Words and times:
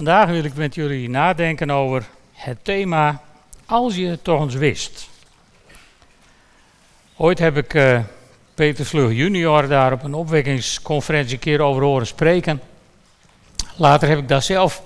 Vandaag 0.00 0.28
wil 0.28 0.44
ik 0.44 0.54
met 0.54 0.74
jullie 0.74 1.08
nadenken 1.08 1.70
over 1.70 2.04
het 2.32 2.64
thema 2.64 3.22
Als 3.66 3.96
je 3.96 4.06
het 4.06 4.24
toch 4.24 4.40
eens 4.40 4.54
wist. 4.54 5.08
Ooit 7.16 7.38
heb 7.38 7.56
ik 7.56 7.74
uh, 7.74 8.00
Peter 8.54 8.84
Vlug 8.84 9.12
junior 9.12 9.68
daar 9.68 9.92
op 9.92 10.02
een 10.02 10.14
opwekkingsconferentie 10.14 11.34
een 11.34 11.40
keer 11.40 11.60
over 11.60 11.82
horen 11.82 12.06
spreken. 12.06 12.60
Later 13.76 14.08
heb 14.08 14.18
ik 14.18 14.28
daar 14.28 14.42
zelf 14.42 14.82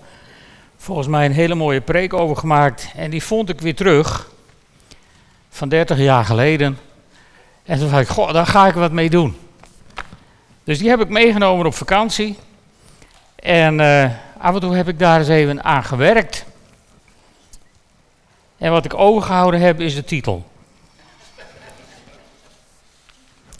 volgens 0.77 1.09
mij 1.09 1.25
een 1.25 1.33
hele 1.33 1.55
mooie 1.55 1.81
preek 1.81 2.15
over 2.15 2.37
gemaakt. 2.37 2.91
En 2.96 3.11
die 3.11 3.23
vond 3.23 3.49
ik 3.49 3.61
weer 3.61 3.75
terug 3.75 4.31
van 5.49 5.69
30 5.69 5.99
jaar 5.99 6.25
geleden. 6.25 6.79
En 7.65 7.79
toen 7.79 7.91
dacht 7.91 8.03
ik, 8.03 8.09
goh, 8.09 8.33
daar 8.33 8.46
ga 8.46 8.67
ik 8.67 8.75
wat 8.75 8.93
mee 8.93 9.11
doen. 9.11 9.37
Dus 10.65 10.79
die 10.79 10.89
heb 10.89 11.01
ik 11.01 11.09
meegenomen 11.09 11.67
op 11.67 11.75
vakantie. 11.75 12.39
En 13.37 13.79
uh, 13.79 14.11
af 14.45 14.54
en 14.54 14.61
toe 14.61 14.76
heb 14.76 14.88
ik 14.88 14.98
daar 14.98 15.18
eens 15.18 15.29
even 15.29 15.64
aan 15.64 15.84
gewerkt. 15.84 16.44
En 18.57 18.71
wat 18.71 18.85
ik 18.85 18.94
overgehouden 18.94 19.61
heb 19.61 19.80
is 19.80 19.94
de 19.94 20.04
titel. 20.04 20.50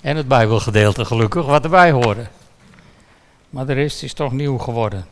En 0.01 0.17
het 0.17 0.29
Bijbelgedeelte 0.29 1.05
gelukkig, 1.05 1.47
wat 1.47 1.65
erbij 1.65 1.91
hoorde. 1.91 2.27
Maar 3.51 3.67
de 3.67 3.73
rest 3.73 4.03
is 4.03 4.13
toch 4.13 4.33
nieuw 4.33 4.59
geworden. 4.59 5.07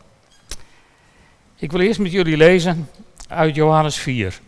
Ik 1.57 1.73
wil 1.73 1.81
eerst 1.81 2.01
met 2.01 2.13
jullie 2.13 2.37
lezen 2.37 2.91
uit 3.29 3.55
Johannes 3.55 3.97
4. 3.97 4.41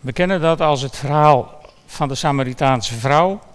We 0.00 0.12
kennen 0.12 0.40
dat 0.40 0.60
als 0.60 0.82
het 0.82 0.96
verhaal 0.96 1.62
van 1.86 2.08
de 2.08 2.14
Samaritaanse 2.14 2.94
vrouw. 2.94 3.53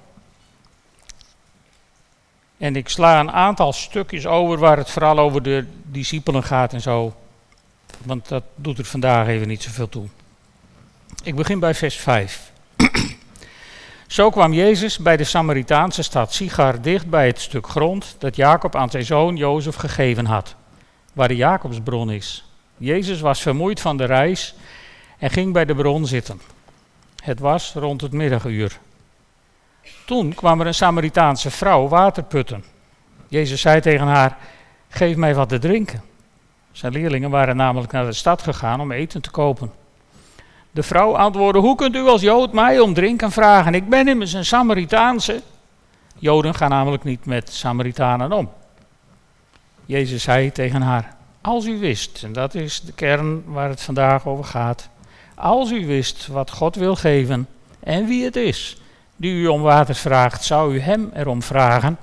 En 2.59 2.75
ik 2.75 2.89
sla 2.89 3.19
een 3.19 3.31
aantal 3.31 3.73
stukjes 3.73 4.25
over 4.25 4.57
waar 4.57 4.77
het 4.77 4.89
vooral 4.89 5.19
over 5.19 5.43
de 5.43 5.65
discipelen 5.83 6.43
gaat 6.43 6.73
en 6.73 6.81
zo. 6.81 7.13
Want 8.03 8.27
dat 8.27 8.43
doet 8.55 8.77
er 8.77 8.85
vandaag 8.85 9.27
even 9.27 9.47
niet 9.47 9.63
zoveel 9.63 9.89
toe. 9.89 10.07
Ik 11.23 11.35
begin 11.35 11.59
bij 11.59 11.75
vers 11.75 11.95
5. 11.95 12.51
Zo 14.07 14.29
kwam 14.29 14.53
Jezus 14.53 14.97
bij 14.97 15.17
de 15.17 15.23
Samaritaanse 15.23 16.03
stad 16.03 16.33
Sigar 16.33 16.81
dicht 16.81 17.09
bij 17.09 17.27
het 17.27 17.39
stuk 17.39 17.67
grond 17.67 18.15
dat 18.17 18.35
Jacob 18.35 18.75
aan 18.75 18.89
zijn 18.89 19.05
zoon 19.05 19.35
Jozef 19.35 19.75
gegeven 19.75 20.25
had, 20.25 20.55
waar 21.13 21.27
de 21.27 21.35
Jacobsbron 21.35 22.11
is. 22.11 22.45
Jezus 22.77 23.19
was 23.19 23.41
vermoeid 23.41 23.79
van 23.79 23.97
de 23.97 24.05
reis 24.05 24.55
en 25.17 25.29
ging 25.29 25.53
bij 25.53 25.65
de 25.65 25.75
bron 25.75 26.05
zitten. 26.05 26.41
Het 27.23 27.39
was 27.39 27.73
rond 27.73 28.01
het 28.01 28.11
middaguur. 28.11 28.79
Toen 30.09 30.33
kwam 30.33 30.59
er 30.59 30.67
een 30.67 30.73
Samaritaanse 30.73 31.51
vrouw 31.51 31.87
water 31.87 32.23
putten. 32.23 32.63
Jezus 33.27 33.61
zei 33.61 33.81
tegen 33.81 34.07
haar: 34.07 34.37
Geef 34.87 35.15
mij 35.15 35.35
wat 35.35 35.49
te 35.49 35.59
drinken. 35.59 36.01
Zijn 36.71 36.93
leerlingen 36.93 37.29
waren 37.29 37.55
namelijk 37.55 37.91
naar 37.91 38.05
de 38.05 38.13
stad 38.13 38.41
gegaan 38.41 38.81
om 38.81 38.91
eten 38.91 39.21
te 39.21 39.31
kopen. 39.31 39.71
De 40.71 40.83
vrouw 40.83 41.15
antwoordde: 41.15 41.59
Hoe 41.59 41.75
kunt 41.75 41.95
u 41.95 42.07
als 42.07 42.21
Jood 42.21 42.53
mij 42.53 42.79
om 42.79 42.93
drinken 42.93 43.31
vragen? 43.31 43.73
Ik 43.73 43.89
ben 43.89 44.07
immers 44.07 44.33
een 44.33 44.45
Samaritaanse. 44.45 45.41
Joden 46.17 46.55
gaan 46.55 46.69
namelijk 46.69 47.03
niet 47.03 47.25
met 47.25 47.53
Samaritanen 47.53 48.31
om. 48.31 48.49
Jezus 49.85 50.23
zei 50.23 50.51
tegen 50.51 50.81
haar: 50.81 51.15
Als 51.41 51.65
u 51.65 51.79
wist, 51.79 52.23
en 52.23 52.33
dat 52.33 52.55
is 52.55 52.81
de 52.81 52.93
kern 52.93 53.43
waar 53.45 53.69
het 53.69 53.81
vandaag 53.81 54.27
over 54.27 54.45
gaat. 54.45 54.89
Als 55.35 55.71
u 55.71 55.85
wist 55.85 56.27
wat 56.27 56.51
God 56.51 56.75
wil 56.75 56.95
geven 56.95 57.47
en 57.79 58.05
wie 58.05 58.23
het 58.23 58.35
is 58.35 58.78
die 59.19 59.33
u 59.33 59.47
om 59.47 59.61
water 59.61 59.95
vraagt, 59.95 60.43
zou 60.43 60.73
u 60.73 60.79
hem 60.79 61.11
erom 61.13 61.43
vragen 61.43 61.97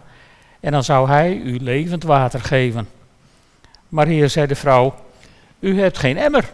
en 0.60 0.72
dan 0.72 0.84
zou 0.84 1.08
hij 1.08 1.36
u 1.36 1.58
levend 1.58 2.02
water 2.02 2.40
geven. 2.40 2.88
Maar 3.88 4.06
hier 4.06 4.30
zei 4.30 4.46
de 4.46 4.54
vrouw: 4.54 4.94
U 5.58 5.80
hebt 5.80 5.98
geen 5.98 6.16
emmer 6.16 6.52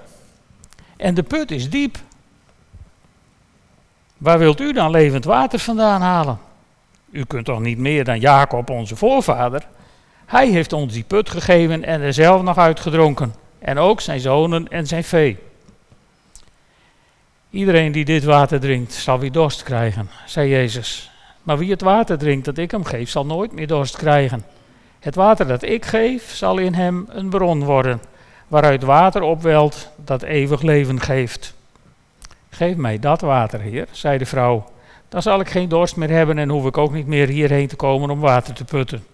en 0.97 1.15
de 1.15 1.23
put 1.23 1.51
is 1.51 1.71
diep. 1.71 1.99
Waar 4.19 4.39
wilt 4.39 4.61
u 4.61 4.73
dan 4.73 4.91
levend 4.91 5.25
water 5.25 5.59
vandaan 5.59 6.01
halen? 6.01 6.39
U 7.11 7.25
kunt 7.25 7.45
toch 7.45 7.61
niet 7.61 7.79
meer 7.79 8.05
dan 8.05 8.21
Jacob, 8.21 8.71
onze 8.71 8.97
voorvader? 8.97 9.67
Hij 10.27 10.49
heeft 10.49 10.73
ons 10.73 10.93
die 10.93 11.05
put 11.05 11.31
gegeven 11.31 11.85
en 11.85 12.01
er 12.01 12.13
zelf 12.13 12.43
nog 12.43 12.59
uitgedronken. 12.59 13.35
En 13.59 13.79
ook 13.79 14.01
zijn 14.01 14.21
zonen 14.21 14.69
en 14.69 14.87
zijn 14.87 15.05
vee. 15.05 15.39
Iedereen 17.53 17.93
die 17.93 18.05
dit 18.05 18.25
water 18.25 18.61
drinkt, 18.61 18.93
zal 18.93 19.19
weer 19.19 19.33
dorst 19.33 19.63
krijgen, 19.63 20.11
zei 20.27 20.49
Jezus. 20.49 21.11
Maar 21.43 21.59
wie 21.59 21.71
het 21.71 21.81
water 21.81 22.19
drinkt 22.19 22.45
dat 22.45 22.59
ik 22.59 22.71
hem 22.71 22.85
geef, 22.85 23.11
zal 23.11 23.27
nooit 23.27 23.53
meer 23.53 23.67
dorst 23.67 23.97
krijgen. 23.97 24.45
Het 25.01 25.15
water 25.15 25.47
dat 25.47 25.63
ik 25.63 25.85
geef, 25.85 26.35
zal 26.35 26.59
in 26.59 26.75
hem 26.75 27.07
een 27.09 27.29
bron 27.29 27.65
worden, 27.65 28.03
waaruit 28.49 28.83
water 28.83 29.23
opwelt 29.23 29.89
dat 30.05 30.23
eeuwig 30.23 30.63
leven 30.63 31.01
geeft. 31.01 31.55
Geef 32.51 32.77
mij 32.77 32.99
dat 32.99 33.21
water, 33.21 33.61
Heer, 33.61 33.89
zei 33.91 34.19
de 34.19 34.27
vrouw. 34.27 34.65
Dan 35.09 35.23
zal 35.23 35.41
ik 35.41 35.49
geen 35.49 35.69
dorst 35.69 35.97
meer 35.97 36.11
hebben 36.11 36.39
en 36.39 36.49
hoef 36.49 36.67
ik 36.67 36.79
ook 36.79 36.93
niet 36.93 37.07
meer 37.07 37.29
hierheen 37.29 37.69
te 37.69 37.77
komen 37.77 38.11
om 38.11 38.21
water 38.21 38.55
te 38.55 38.65
putten. 38.65 39.05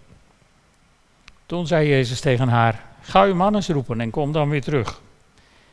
Toen 1.47 1.67
zei 1.67 1.89
Jezus 1.89 2.21
tegen 2.21 2.49
haar: 2.49 2.83
Ga 3.01 3.23
uw 3.23 3.35
man 3.35 3.55
eens 3.55 3.69
roepen 3.69 4.01
en 4.01 4.11
kom 4.11 4.33
dan 4.33 4.49
weer 4.49 4.63
terug. 4.63 5.01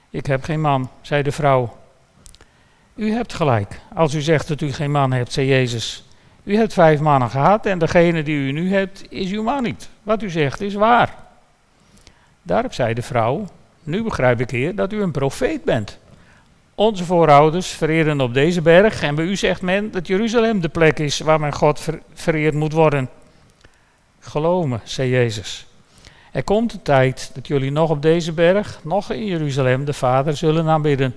Ik 0.09 0.25
heb 0.25 0.43
geen 0.43 0.61
man, 0.61 0.89
zei 1.01 1.23
de 1.23 1.31
vrouw. 1.31 1.83
U 2.95 3.11
hebt 3.11 3.33
gelijk. 3.33 3.79
Als 3.93 4.13
u 4.13 4.21
zegt 4.21 4.47
dat 4.47 4.61
u 4.61 4.73
geen 4.73 4.91
man 4.91 5.11
hebt, 5.11 5.33
zei 5.33 5.47
Jezus. 5.47 6.03
U 6.43 6.55
hebt 6.55 6.73
vijf 6.73 6.99
mannen 6.99 7.29
gehad 7.29 7.65
en 7.65 7.79
degene 7.79 8.23
die 8.23 8.35
u 8.35 8.51
nu 8.51 8.73
hebt, 8.73 9.03
is 9.09 9.31
uw 9.31 9.43
man 9.43 9.63
niet. 9.63 9.89
Wat 10.03 10.23
u 10.23 10.29
zegt 10.29 10.61
is 10.61 10.73
waar. 10.73 11.15
Daarop 12.41 12.73
zei 12.73 12.93
de 12.93 13.01
vrouw: 13.01 13.47
Nu 13.83 14.03
begrijp 14.03 14.39
ik, 14.39 14.49
Heer, 14.49 14.75
dat 14.75 14.93
u 14.93 15.01
een 15.01 15.11
profeet 15.11 15.63
bent. 15.63 15.97
Onze 16.75 17.03
voorouders 17.03 17.67
vereren 17.67 18.21
op 18.21 18.33
deze 18.33 18.61
berg 18.61 19.01
en 19.01 19.15
bij 19.15 19.25
u 19.25 19.35
zegt 19.35 19.61
men 19.61 19.91
dat 19.91 20.07
Jeruzalem 20.07 20.61
de 20.61 20.69
plek 20.69 20.99
is 20.99 21.19
waar 21.19 21.39
mijn 21.39 21.53
God 21.53 21.87
vereerd 22.13 22.53
moet 22.53 22.73
worden. 22.73 23.09
Geloof 24.19 24.65
me, 24.65 24.77
zei 24.83 25.09
Jezus. 25.09 25.67
Er 26.31 26.43
komt 26.43 26.73
een 26.73 26.81
tijd 26.81 27.31
dat 27.33 27.47
jullie 27.47 27.71
nog 27.71 27.89
op 27.89 28.01
deze 28.01 28.31
berg, 28.31 28.79
nog 28.83 29.11
in 29.11 29.25
Jeruzalem, 29.25 29.85
de 29.85 29.93
Vader 29.93 30.37
zullen 30.37 30.67
aanbidden. 30.67 31.15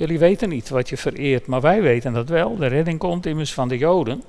Jullie 0.00 0.18
weten 0.18 0.48
niet 0.48 0.68
wat 0.68 0.88
je 0.88 0.96
vereert, 0.96 1.46
maar 1.46 1.60
wij 1.60 1.82
weten 1.82 2.12
dat 2.12 2.28
wel. 2.28 2.56
De 2.56 2.66
redding 2.66 2.98
komt 2.98 3.26
immers 3.26 3.54
van 3.54 3.68
de 3.68 3.78
Joden. 3.78 4.22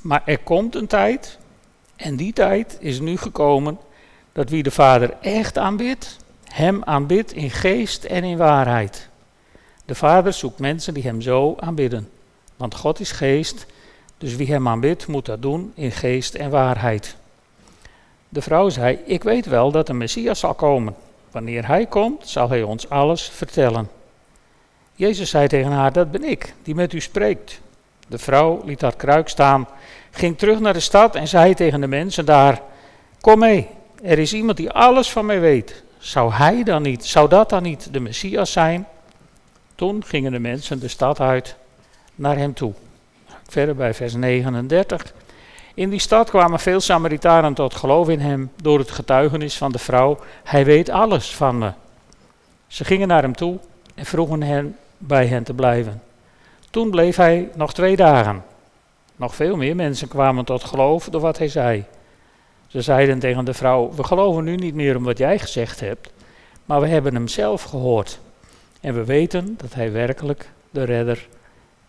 Maar 0.00 0.22
er 0.24 0.38
komt 0.38 0.74
een 0.74 0.86
tijd, 0.86 1.38
en 1.96 2.16
die 2.16 2.32
tijd 2.32 2.76
is 2.80 3.00
nu 3.00 3.16
gekomen, 3.16 3.78
dat 4.32 4.50
wie 4.50 4.62
de 4.62 4.70
Vader 4.70 5.16
echt 5.20 5.58
aanbidt, 5.58 6.16
hem 6.44 6.84
aanbidt 6.84 7.32
in 7.32 7.50
geest 7.50 8.04
en 8.04 8.24
in 8.24 8.36
waarheid. 8.36 9.08
De 9.84 9.94
Vader 9.94 10.32
zoekt 10.32 10.58
mensen 10.58 10.94
die 10.94 11.02
hem 11.02 11.20
zo 11.20 11.56
aanbidden. 11.60 12.08
Want 12.56 12.74
God 12.74 13.00
is 13.00 13.12
geest, 13.12 13.66
dus 14.18 14.36
wie 14.36 14.52
hem 14.52 14.68
aanbidt 14.68 15.06
moet 15.06 15.26
dat 15.26 15.42
doen 15.42 15.72
in 15.74 15.92
geest 15.92 16.34
en 16.34 16.50
waarheid. 16.50 17.16
De 18.28 18.42
vrouw 18.42 18.68
zei: 18.68 18.98
Ik 19.04 19.22
weet 19.22 19.46
wel 19.46 19.70
dat 19.70 19.86
de 19.86 19.94
Messias 19.94 20.38
zal 20.38 20.54
komen. 20.54 20.94
Wanneer 21.30 21.66
hij 21.66 21.86
komt, 21.86 22.28
zal 22.28 22.48
hij 22.48 22.62
ons 22.62 22.88
alles 22.88 23.28
vertellen. 23.28 23.98
Jezus 25.00 25.30
zei 25.30 25.48
tegen 25.48 25.70
haar: 25.70 25.92
Dat 25.92 26.10
ben 26.10 26.24
ik, 26.24 26.54
die 26.62 26.74
met 26.74 26.92
u 26.92 27.00
spreekt. 27.00 27.60
De 28.08 28.18
vrouw 28.18 28.62
liet 28.64 28.80
haar 28.80 28.96
kruik 28.96 29.28
staan, 29.28 29.68
ging 30.10 30.38
terug 30.38 30.60
naar 30.60 30.72
de 30.72 30.80
stad 30.80 31.14
en 31.14 31.28
zei 31.28 31.54
tegen 31.54 31.80
de 31.80 31.86
mensen 31.86 32.24
daar: 32.24 32.62
Kom 33.20 33.38
mee, 33.38 33.68
er 34.02 34.18
is 34.18 34.32
iemand 34.32 34.56
die 34.56 34.70
alles 34.70 35.10
van 35.10 35.26
mij 35.26 35.40
weet. 35.40 35.82
Zou 35.98 36.32
hij 36.32 36.62
dan 36.62 36.82
niet, 36.82 37.04
zou 37.04 37.28
dat 37.28 37.48
dan 37.48 37.62
niet 37.62 37.92
de 37.92 38.00
Messias 38.00 38.52
zijn? 38.52 38.86
Toen 39.74 40.04
gingen 40.04 40.32
de 40.32 40.38
mensen 40.38 40.80
de 40.80 40.88
stad 40.88 41.20
uit 41.20 41.56
naar 42.14 42.36
hem 42.36 42.54
toe. 42.54 42.72
Verder 43.48 43.74
bij 43.74 43.94
vers 43.94 44.14
39. 44.14 45.14
In 45.74 45.90
die 45.90 46.00
stad 46.00 46.30
kwamen 46.30 46.60
veel 46.60 46.80
Samaritanen 46.80 47.54
tot 47.54 47.74
geloof 47.74 48.08
in 48.08 48.20
hem 48.20 48.50
door 48.62 48.78
het 48.78 48.90
getuigenis 48.90 49.56
van 49.56 49.72
de 49.72 49.78
vrouw. 49.78 50.18
Hij 50.44 50.64
weet 50.64 50.90
alles 50.90 51.34
van 51.34 51.58
me. 51.58 51.72
Ze 52.66 52.84
gingen 52.84 53.08
naar 53.08 53.22
hem 53.22 53.36
toe 53.36 53.58
en 53.94 54.06
vroegen 54.06 54.42
hem 54.42 54.76
bij 55.02 55.26
hen 55.26 55.42
te 55.42 55.54
blijven. 55.54 56.02
Toen 56.70 56.90
bleef 56.90 57.16
hij 57.16 57.48
nog 57.54 57.74
twee 57.74 57.96
dagen. 57.96 58.44
Nog 59.16 59.34
veel 59.34 59.56
meer 59.56 59.76
mensen 59.76 60.08
kwamen 60.08 60.44
tot 60.44 60.64
geloof 60.64 61.08
door 61.08 61.20
wat 61.20 61.38
hij 61.38 61.48
zei. 61.48 61.84
Ze 62.66 62.82
zeiden 62.82 63.18
tegen 63.18 63.44
de 63.44 63.54
vrouw: 63.54 63.92
We 63.94 64.04
geloven 64.04 64.44
nu 64.44 64.56
niet 64.56 64.74
meer 64.74 64.96
om 64.96 65.04
wat 65.04 65.18
jij 65.18 65.38
gezegd 65.38 65.80
hebt, 65.80 66.12
maar 66.64 66.80
we 66.80 66.86
hebben 66.86 67.14
hem 67.14 67.28
zelf 67.28 67.62
gehoord. 67.62 68.20
En 68.80 68.94
we 68.94 69.04
weten 69.04 69.54
dat 69.56 69.74
hij 69.74 69.92
werkelijk 69.92 70.50
de 70.70 70.84
redder 70.84 71.28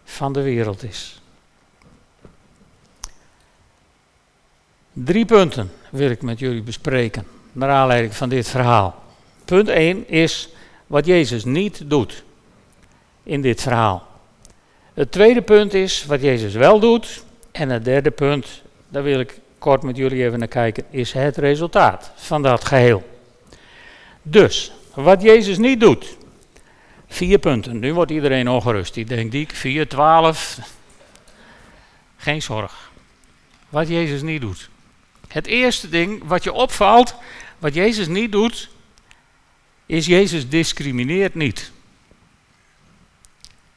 van 0.04 0.34
de 0.34 0.42
wereld 0.42 0.84
is. 0.84 1.22
Drie 4.94 5.26
punten 5.26 5.72
wil 5.90 6.10
ik 6.10 6.22
met 6.22 6.40
jullie 6.40 6.62
bespreken, 6.62 7.28
naar 7.52 7.70
aanleiding 7.70 8.16
van 8.16 8.30
dit 8.30 8.48
verhaal. 8.48 8.96
Punt 9.46 9.68
1 9.68 10.10
is 10.10 10.50
wat 10.88 11.06
Jezus 11.06 11.46
niet 11.46 11.90
doet 11.90 12.24
in 13.24 13.42
dit 13.42 13.62
verhaal. 13.62 14.08
Het 14.94 15.12
tweede 15.12 15.42
punt 15.42 15.74
is 15.74 16.06
wat 16.06 16.22
Jezus 16.22 16.54
wel 16.54 16.80
doet. 16.80 17.24
En 17.52 17.70
het 17.70 17.86
derde 17.86 18.12
punt, 18.12 18.62
daar 18.90 19.04
wil 19.04 19.20
ik 19.20 19.40
kort 19.58 19.84
met 19.84 19.98
jullie 19.98 20.24
even 20.24 20.40
naar 20.40 20.48
kijken, 20.48 20.84
is 20.90 21.12
het 21.12 21.38
resultaat 21.38 22.12
van 22.16 22.42
dat 22.42 22.66
geheel. 22.66 23.04
Dus, 24.22 24.72
wat 24.94 25.22
Jezus 25.22 25.58
niet 25.58 25.80
doet. 25.80 26.18
Vier 27.08 27.40
punten. 27.40 27.80
Nu 27.80 27.94
wordt 27.94 28.12
iedereen 28.12 28.50
ongerust. 28.50 28.94
Die 28.94 29.06
denkt, 29.06 29.32
die 29.32 29.48
4, 29.54 29.88
12. 29.88 30.60
Geen 32.18 32.42
zorg. 32.42 32.92
Wat 33.70 33.88
Jezus 33.88 34.22
niet 34.22 34.42
doet. 34.42 34.70
Het 35.28 35.48
eerste 35.48 35.90
ding 35.90 36.24
wat 36.26 36.44
je 36.44 36.54
opvalt, 36.54 37.16
wat 37.60 37.74
Jezus 37.74 38.08
niet 38.08 38.32
doet, 38.32 38.70
is 39.86 40.06
Jezus 40.06 40.50
discrimineert 40.50 41.36
niet. 41.36 41.72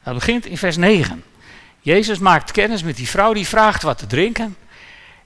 Dat 0.05 0.15
begint 0.15 0.47
in 0.47 0.59
vers 0.59 0.77
9. 0.77 1.25
Jezus 1.81 2.19
maakt 2.19 2.51
kennis 2.51 2.83
met 2.83 2.97
die 2.97 3.09
vrouw 3.09 3.33
die 3.33 3.47
vraagt 3.47 3.83
wat 3.83 3.99
te 3.99 4.07
drinken. 4.07 4.57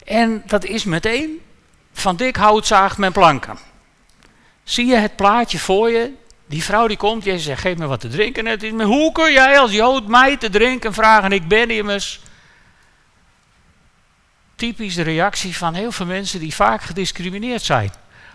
En 0.04 0.42
dat 0.46 0.64
is 0.64 0.84
meteen 0.84 1.40
van 1.92 2.16
dik 2.16 2.36
hout 2.36 2.66
zaagt 2.66 2.98
men 2.98 3.12
planken. 3.12 3.58
Zie 4.64 4.86
je 4.86 4.96
het 4.96 5.16
plaatje 5.16 5.58
voor 5.58 5.90
je? 5.90 6.12
Die 6.46 6.62
vrouw 6.62 6.86
die 6.86 6.96
komt, 6.96 7.24
Jezus 7.24 7.44
zegt, 7.44 7.60
geef 7.60 7.76
me 7.76 7.86
wat 7.86 8.00
te 8.00 8.08
drinken. 8.08 8.46
het 8.46 8.62
is, 8.62 8.82
hoe 8.82 9.12
kun 9.12 9.32
jij 9.32 9.58
als 9.58 9.72
Jood 9.72 10.06
mij 10.06 10.36
te 10.36 10.50
drinken 10.50 10.94
vragen? 10.94 11.32
Ik 11.32 11.48
ben 11.48 11.70
immers. 11.70 12.20
Typische 14.54 15.02
reactie 15.02 15.56
van 15.56 15.74
heel 15.74 15.92
veel 15.92 16.06
mensen 16.06 16.40
die 16.40 16.54
vaak 16.54 16.82
gediscrimineerd 16.82 17.62
zijn. 17.62 17.90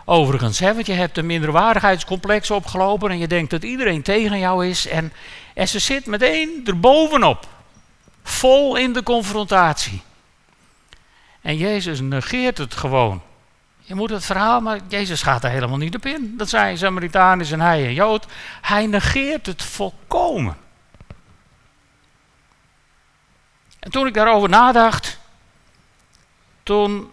Overigens, 0.06 0.60
hè, 0.60 0.74
want 0.74 0.86
je 0.86 0.94
hebt 0.94 1.18
een 1.18 1.26
minderwaardigheidscomplex 1.26 2.52
opgelopen 2.52 3.10
en 3.10 3.18
je 3.18 3.28
denkt 3.28 3.52
dat 3.52 3.64
iedereen 3.64 4.02
tegen 4.02 4.40
jou 4.40 4.68
is. 4.68 4.88
En, 4.88 5.14
en 5.54 5.68
ze 5.68 5.80
zit 5.80 6.06
meteen 6.06 6.62
erbovenop. 6.66 7.48
Vol 8.24 8.76
in 8.76 8.94
de 8.94 9.04
confrontatie. 9.04 10.02
En 11.42 11.58
Jezus 11.58 12.02
negeert 12.02 12.58
het 12.58 12.74
gewoon. 12.74 13.22
Je 13.80 13.96
moet 13.96 14.10
het 14.10 14.26
verhaal, 14.26 14.62
maar 14.62 14.80
Jezus 14.88 15.22
gaat 15.22 15.44
er 15.44 15.50
helemaal 15.50 15.78
niet 15.78 15.96
op 15.96 16.06
in. 16.06 16.34
Dat 16.38 16.50
zijn 16.50 16.78
Samaritanen 16.78 17.52
en 17.52 17.62
hij 17.62 17.86
een 17.86 17.94
Jood. 17.94 18.26
Hij 18.62 18.88
negeert 18.88 19.46
het 19.46 19.64
volkomen. 19.64 20.58
En 23.80 23.92
toen 23.92 24.08
ik 24.08 24.14
daarover 24.14 24.50
nadacht, 24.50 25.20
toen, 26.64 27.12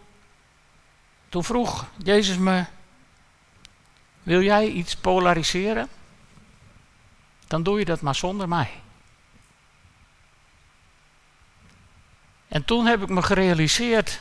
toen 1.29 1.45
vroeg 1.45 1.87
Jezus 2.03 2.37
me, 2.37 2.65
wil 4.23 4.43
jij 4.43 4.69
iets 4.69 4.97
polariseren? 4.97 5.89
Dan 7.47 7.63
doe 7.63 7.79
je 7.79 7.85
dat 7.85 8.01
maar 8.01 8.15
zonder 8.15 8.49
mij. 8.49 8.71
En 12.49 12.65
toen 12.65 12.87
heb 12.87 13.03
ik 13.03 13.09
me 13.09 13.23
gerealiseerd 13.23 14.21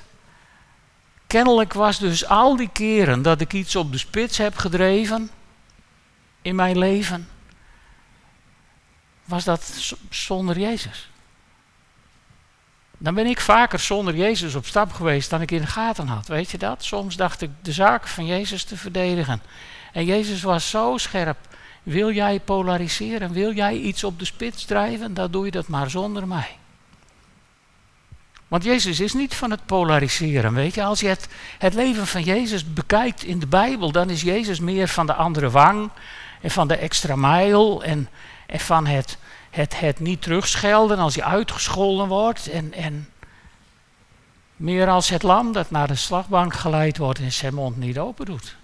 Kennelijk 1.30 1.74
was 1.74 2.00
dus 2.00 2.26
al 2.26 2.56
die 2.56 2.70
keren 2.74 3.22
dat 3.22 3.42
ik 3.42 3.54
iets 3.54 3.76
op 3.76 3.92
de 3.92 3.98
spits 3.98 4.38
heb 4.38 4.58
gedreven 4.58 5.30
in 6.42 6.56
mijn 6.56 6.78
leven, 6.78 7.30
was 9.26 9.44
dat 9.44 9.94
zonder 10.10 10.60
Jezus. 10.60 11.10
Dan 12.98 13.14
ben 13.14 13.26
ik 13.26 13.40
vaker 13.40 13.80
zonder 13.80 14.16
Jezus 14.16 14.56
op 14.56 14.66
stap 14.66 14.92
geweest 14.92 15.30
dan 15.30 15.42
ik 15.42 15.52
in 15.52 15.62
de 15.62 15.68
gaten 15.68 16.08
had. 16.08 16.28
Weet 16.28 16.52
je 16.52 16.58
dat? 16.58 16.84
Soms 16.84 17.16
dacht 17.16 17.42
ik 17.42 17.50
de 17.62 17.72
zaak 17.72 18.08
van 18.08 18.26
Jezus 18.26 18.64
te 18.64 18.78
verdedigen. 18.78 19.42
En 19.94 20.06
Jezus 20.06 20.42
was 20.42 20.70
zo 20.70 20.98
scherp. 20.98 21.38
Wil 21.84 22.12
jij 22.12 22.40
polariseren? 22.40 23.32
Wil 23.32 23.54
jij 23.54 23.76
iets 23.76 24.04
op 24.04 24.20
de 24.20 24.26
spits 24.26 24.66
drijven? 24.66 25.14
Dan 25.14 25.32
doe 25.32 25.46
je 25.46 25.52
dat 25.52 25.68
maar 25.68 25.90
zonder 25.90 26.28
mij. 26.28 26.58
Want 28.50 28.64
Jezus 28.64 29.00
is 29.00 29.14
niet 29.14 29.36
van 29.36 29.52
het 29.52 29.66
polariseren, 29.66 30.54
weet 30.54 30.74
je. 30.74 30.84
Als 30.84 31.00
je 31.00 31.08
het, 31.08 31.28
het 31.58 31.74
leven 31.74 32.08
van 32.08 32.24
Jezus 32.24 32.74
bekijkt 32.74 33.24
in 33.24 33.40
de 33.40 33.48
Bijbel, 33.48 33.92
dan 33.92 34.10
is 34.10 34.22
Jezus 34.22 34.60
meer 34.60 34.88
van 34.88 35.06
de 35.06 35.14
andere 35.14 35.50
wang 35.50 35.90
en 36.42 36.52
van 36.52 36.68
de 36.68 36.76
extra 36.76 37.16
mijl 37.16 37.84
en, 37.84 38.10
en 38.46 38.60
van 38.60 38.86
het, 38.86 39.18
het, 39.50 39.80
het 39.80 40.00
niet 40.00 40.22
terugschelden 40.22 41.00
als 41.00 41.16
je 41.16 41.24
uitgescholden 41.24 42.08
wordt 42.08 42.50
en, 42.50 42.74
en 42.74 43.10
meer 44.56 44.88
als 44.88 45.10
het 45.10 45.24
lam 45.24 45.52
dat 45.52 45.72
naar 45.72 45.88
de 45.88 45.96
slagbank 45.96 46.54
geleid 46.54 46.98
wordt 46.98 47.20
en 47.20 47.32
zijn 47.32 47.54
mond 47.54 47.78
niet 47.78 48.00
open 48.00 48.26
doet. 48.26 48.56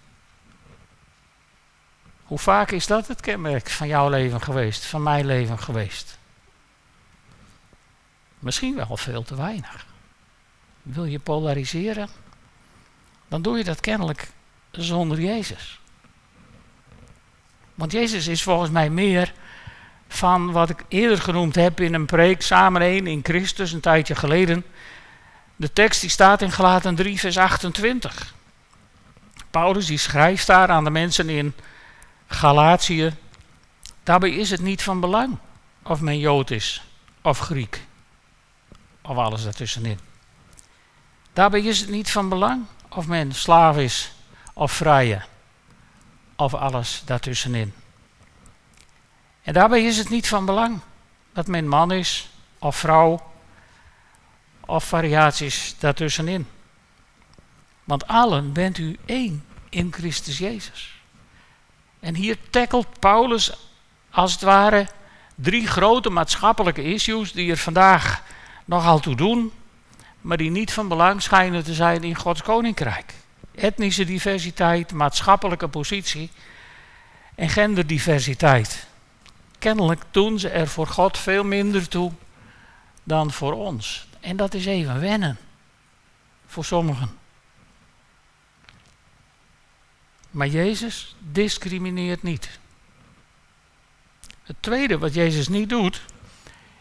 Hoe 2.26 2.40
vaak 2.40 2.72
is 2.72 2.88
dat 2.88 3.08
het 3.08 3.22
kenmerk 3.22 3.70
van 3.70 3.88
jouw 3.88 4.10
leven 4.10 4.42
geweest, 4.42 4.86
van 4.86 5.04
mijn 5.04 5.26
leven 5.26 5.60
geweest? 5.60 6.18
Misschien 8.40 8.76
wel 8.76 8.98
veel 8.98 9.24
te 9.24 9.36
weinig. 9.36 9.86
Wil 10.82 11.06
je 11.06 11.20
polariseren? 11.20 12.10
Dan 13.28 13.42
doe 13.42 13.58
je 13.58 13.64
dat 13.64 13.80
kennelijk 13.80 14.30
zonder 14.72 15.22
Jezus. 15.22 15.80
Want 17.76 17.92
Jezus 17.92 18.28
is 18.28 18.44
volgens 18.44 18.72
mij 18.72 18.90
meer 18.90 19.34
van 20.08 20.52
wat 20.52 20.70
ik 20.70 20.84
eerder 20.88 21.22
genoemd 21.22 21.56
heb 21.56 21.80
in 21.80 21.94
een 21.94 22.06
preek 22.06 22.42
samen 22.42 23.08
in 23.08 23.20
Christus 23.24 23.72
een 23.72 23.80
tijdje 23.80 24.16
geleden. 24.16 24.66
De 25.56 25.74
tekst 25.74 26.02
die 26.02 26.10
staat 26.10 26.42
in 26.42 26.52
Galaten 26.52 26.96
3 26.96 27.20
vers 27.20 27.38
28. 27.38 28.34
Paulus 29.52 29.86
die 29.86 29.98
schrijft 29.98 30.48
daar 30.48 30.70
aan 30.70 30.84
de 30.84 30.90
mensen 30.90 31.30
in 31.30 31.54
Galatië. 32.28 33.16
Daarbij 34.04 34.32
is 34.32 34.50
het 34.52 34.62
niet 34.62 34.84
van 34.84 35.00
belang 35.00 35.38
of 35.84 36.02
men 36.02 36.20
Jood 36.20 36.52
is 36.52 36.84
of 37.22 37.40
Griek 37.40 37.86
of 39.02 39.18
alles 39.18 39.44
daartussenin. 39.44 40.00
Daarbij 41.34 41.62
is 41.62 41.80
het 41.80 41.90
niet 41.90 42.12
van 42.12 42.30
belang 42.30 42.66
of 42.90 43.08
men 43.08 43.34
slaaf 43.34 43.78
is 43.78 44.12
of 44.54 44.72
vrije 44.72 45.22
of 46.36 46.54
alles 46.54 47.02
daartussenin. 47.06 47.74
En 49.42 49.54
daarbij 49.54 49.84
is 49.84 49.98
het 49.98 50.10
niet 50.10 50.28
van 50.28 50.46
belang 50.46 50.80
dat 51.34 51.48
men 51.48 51.68
man 51.68 51.92
is 51.92 52.30
of 52.60 52.76
vrouw 52.76 53.32
of 54.66 54.84
variaties 54.84 55.76
daartussenin. 55.80 56.48
Want 57.84 58.08
allen 58.08 58.54
bent 58.54 58.78
u 58.78 58.98
één 59.06 59.46
in 59.70 59.94
Christus 59.94 60.38
Jezus. 60.38 60.95
En 62.06 62.16
hier 62.16 62.38
tackelt 62.50 63.00
Paulus 63.00 63.52
als 64.12 64.32
het 64.32 64.42
ware 64.42 64.88
drie 65.36 65.68
grote 65.68 66.10
maatschappelijke 66.10 66.84
issues 66.84 67.32
die 67.32 67.52
er 67.52 67.58
vandaag 67.58 68.24
nogal 68.66 69.00
toe 69.00 69.16
doen, 69.16 69.52
maar 70.22 70.38
die 70.38 70.52
niet 70.52 70.74
van 70.74 70.88
belang 70.88 71.22
schijnen 71.22 71.64
te 71.64 71.74
zijn 71.74 72.04
in 72.04 72.16
Gods 72.16 72.42
koninkrijk. 72.42 73.14
Etnische 73.56 74.06
diversiteit, 74.06 74.94
maatschappelijke 74.94 75.68
positie 75.68 76.32
en 77.36 77.50
genderdiversiteit. 77.50 78.88
Kennelijk 79.60 80.02
doen 80.12 80.40
ze 80.40 80.50
er 80.50 80.68
voor 80.68 80.88
God 80.88 81.18
veel 81.18 81.44
minder 81.44 81.88
toe 81.88 82.12
dan 83.04 83.32
voor 83.32 83.54
ons. 83.54 84.08
En 84.20 84.36
dat 84.36 84.54
is 84.54 84.66
even 84.66 85.00
wennen 85.00 85.38
voor 86.46 86.66
sommigen. 86.66 87.25
Maar 90.36 90.48
Jezus 90.48 91.16
discrimineert 91.20 92.24
niet. 92.24 92.60
Het 94.44 94.56
tweede 94.60 94.98
wat 94.98 95.14
Jezus 95.14 95.48
niet 95.48 95.70
doet, 95.70 96.02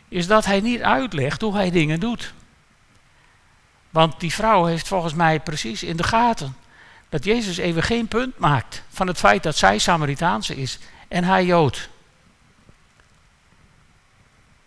is 0.09 0.27
dat 0.27 0.45
hij 0.45 0.61
niet 0.61 0.83
uitlegt 0.83 1.41
hoe 1.41 1.55
hij 1.55 1.71
dingen 1.71 2.01
doet. 2.01 2.33
Want 3.91 4.21
die 4.21 4.33
vrouw 4.33 4.65
heeft 4.65 4.89
volgens 4.89 5.15
mij 5.15 5.41
precies 5.41 5.83
in 5.83 5.97
de 5.97 6.03
gaten 6.03 6.57
dat 7.09 7.25
Jezus 7.25 7.57
even 7.57 7.83
geen 7.83 8.09
punt 8.09 8.39
maakt 8.39 8.83
van 8.89 9.07
het 9.07 9.19
feit 9.19 9.43
dat 9.43 9.57
zij 9.57 9.79
Samaritaanse 9.79 10.57
is 10.57 10.79
en 11.09 11.25
hij 11.25 11.45
Jood. 11.45 11.89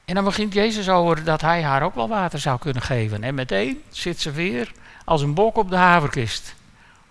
En 0.05 0.15
dan 0.15 0.23
begint 0.23 0.53
Jezus 0.53 0.89
over 0.89 1.23
dat 1.23 1.41
hij 1.41 1.63
haar 1.63 1.81
ook 1.81 1.95
wel 1.95 2.07
water 2.07 2.39
zou 2.39 2.59
kunnen 2.59 2.81
geven. 2.81 3.23
En 3.23 3.35
meteen 3.35 3.83
zit 3.89 4.21
ze 4.21 4.31
weer 4.31 4.71
als 5.05 5.21
een 5.21 5.33
bok 5.33 5.57
op 5.57 5.69
de 5.69 5.75
haverkist. 5.75 6.55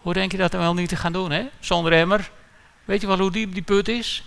Hoe 0.06 0.14
denk 0.14 0.32
je 0.32 0.38
dat 0.38 0.50
dan 0.50 0.60
wel 0.60 0.74
niet 0.74 0.88
te 0.88 0.96
gaan 0.96 1.12
doen, 1.12 1.30
hè? 1.30 1.48
Zonder 1.60 1.92
emmer. 1.92 2.30
Weet 2.84 3.00
je 3.00 3.06
wel 3.06 3.18
hoe 3.18 3.30
diep 3.30 3.52
die 3.52 3.62
put 3.62 3.88
is? 3.88 4.24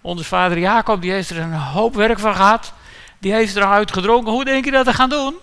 Onze 0.00 0.24
vader 0.24 0.58
Jacob 0.58 1.02
die 1.02 1.10
heeft 1.10 1.30
er 1.30 1.38
een 1.38 1.52
hoop 1.52 1.94
werk 1.94 2.18
van 2.18 2.34
gehad. 2.34 2.72
Die 3.18 3.32
heeft 3.32 3.56
eruit 3.56 3.92
gedronken. 3.92 4.32
Hoe 4.32 4.44
denk 4.44 4.64
je 4.64 4.70
dat 4.70 4.84
te 4.84 4.92
gaan 4.92 5.08
doen? 5.08 5.36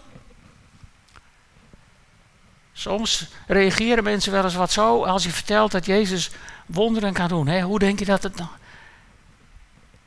Soms 2.74 3.28
reageren 3.48 4.04
mensen 4.04 4.32
wel 4.32 4.44
eens 4.44 4.56
wat 4.56 4.72
zo 4.72 5.04
als 5.04 5.24
je 5.24 5.30
vertelt 5.30 5.72
dat 5.72 5.86
Jezus 5.86 6.32
wonderen 6.66 7.14
kan 7.14 7.28
doen. 7.28 7.48
Hè? 7.48 7.62
Hoe 7.62 7.80
denk 7.80 8.00
je 8.00 8.06
dat 8.06 8.24
het. 8.24 8.42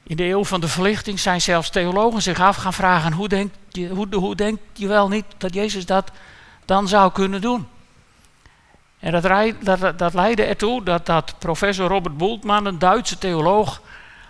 In 0.02 0.16
de 0.16 0.24
eeuw 0.24 0.44
van 0.44 0.60
de 0.60 0.68
verlichting 0.68 1.20
zijn 1.20 1.40
zelfs 1.40 1.70
theologen 1.70 2.22
zich 2.22 2.40
af 2.40 2.56
gaan 2.56 2.74
vragen: 2.74 3.12
hoe 3.12 3.28
denk 3.28 3.52
je, 3.68 3.88
hoe, 3.88 4.14
hoe 4.14 4.34
denk 4.34 4.58
je 4.72 4.86
wel 4.86 5.08
niet 5.08 5.24
dat 5.38 5.54
Jezus 5.54 5.86
dat 5.86 6.10
dan 6.64 6.88
zou 6.88 7.12
kunnen 7.12 7.40
doen? 7.40 7.66
En 8.98 9.12
dat, 9.96 10.14
leidde 10.14 10.44
ertoe 10.44 10.82
dat, 10.82 11.06
dat 11.06 11.34
professor 11.38 11.88
Robert 11.88 12.16
Bultmann, 12.16 12.66
een 12.66 12.78
Duitse 12.78 13.18
theoloog, 13.18 13.82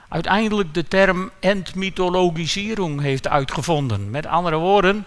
uiteindelijk 0.08 0.74
de 0.74 0.88
term 0.88 1.30
entmythologisering 1.40 3.00
heeft 3.00 3.28
uitgevonden. 3.28 4.10
Met 4.10 4.26
andere 4.26 4.56
woorden, 4.56 5.06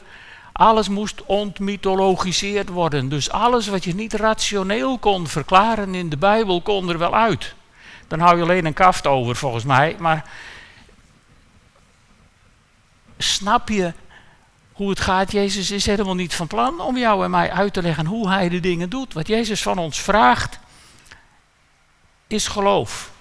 Alles 0.54 0.90
moest 0.90 1.26
ontmythologiseerd 1.26 2.70
worden. 2.70 3.10
Dus 3.10 3.30
alles 3.30 3.68
wat 3.68 3.84
je 3.84 3.96
niet 3.96 4.14
rationeel 4.14 4.98
kon 4.98 5.28
verklaren 5.28 5.96
in 5.96 6.10
de 6.10 6.18
Bijbel, 6.18 6.62
kon 6.62 6.90
er 6.90 6.98
wel 6.98 7.16
uit. 7.16 7.56
Dan 8.08 8.20
hou 8.20 8.38
je 8.38 8.44
alleen 8.44 8.66
een 8.66 8.74
kaft 8.74 9.08
over, 9.08 9.36
volgens 9.36 9.64
mij. 9.64 9.96
Maar 10.00 10.26
snap 13.18 13.70
je 13.70 13.94
hoe 14.82 14.90
het 14.90 15.00
gaat? 15.00 15.32
Jezus 15.32 15.72
is 15.72 15.86
helemaal 15.86 16.16
niet 16.16 16.34
van 16.34 16.48
plan 16.48 16.80
om 16.80 16.98
jou 16.98 17.24
en 17.24 17.30
mij 17.30 17.52
uit 17.52 17.74
te 17.74 17.82
leggen 17.82 18.06
hoe 18.06 18.30
hij 18.30 18.50
de 18.50 18.60
dingen 18.60 18.90
doet. 18.90 19.14
Wat 19.14 19.28
Jezus 19.28 19.62
van 19.62 19.78
ons 19.78 20.02
vraagt, 20.02 20.60
is 22.28 22.48
geloof. 22.48 23.12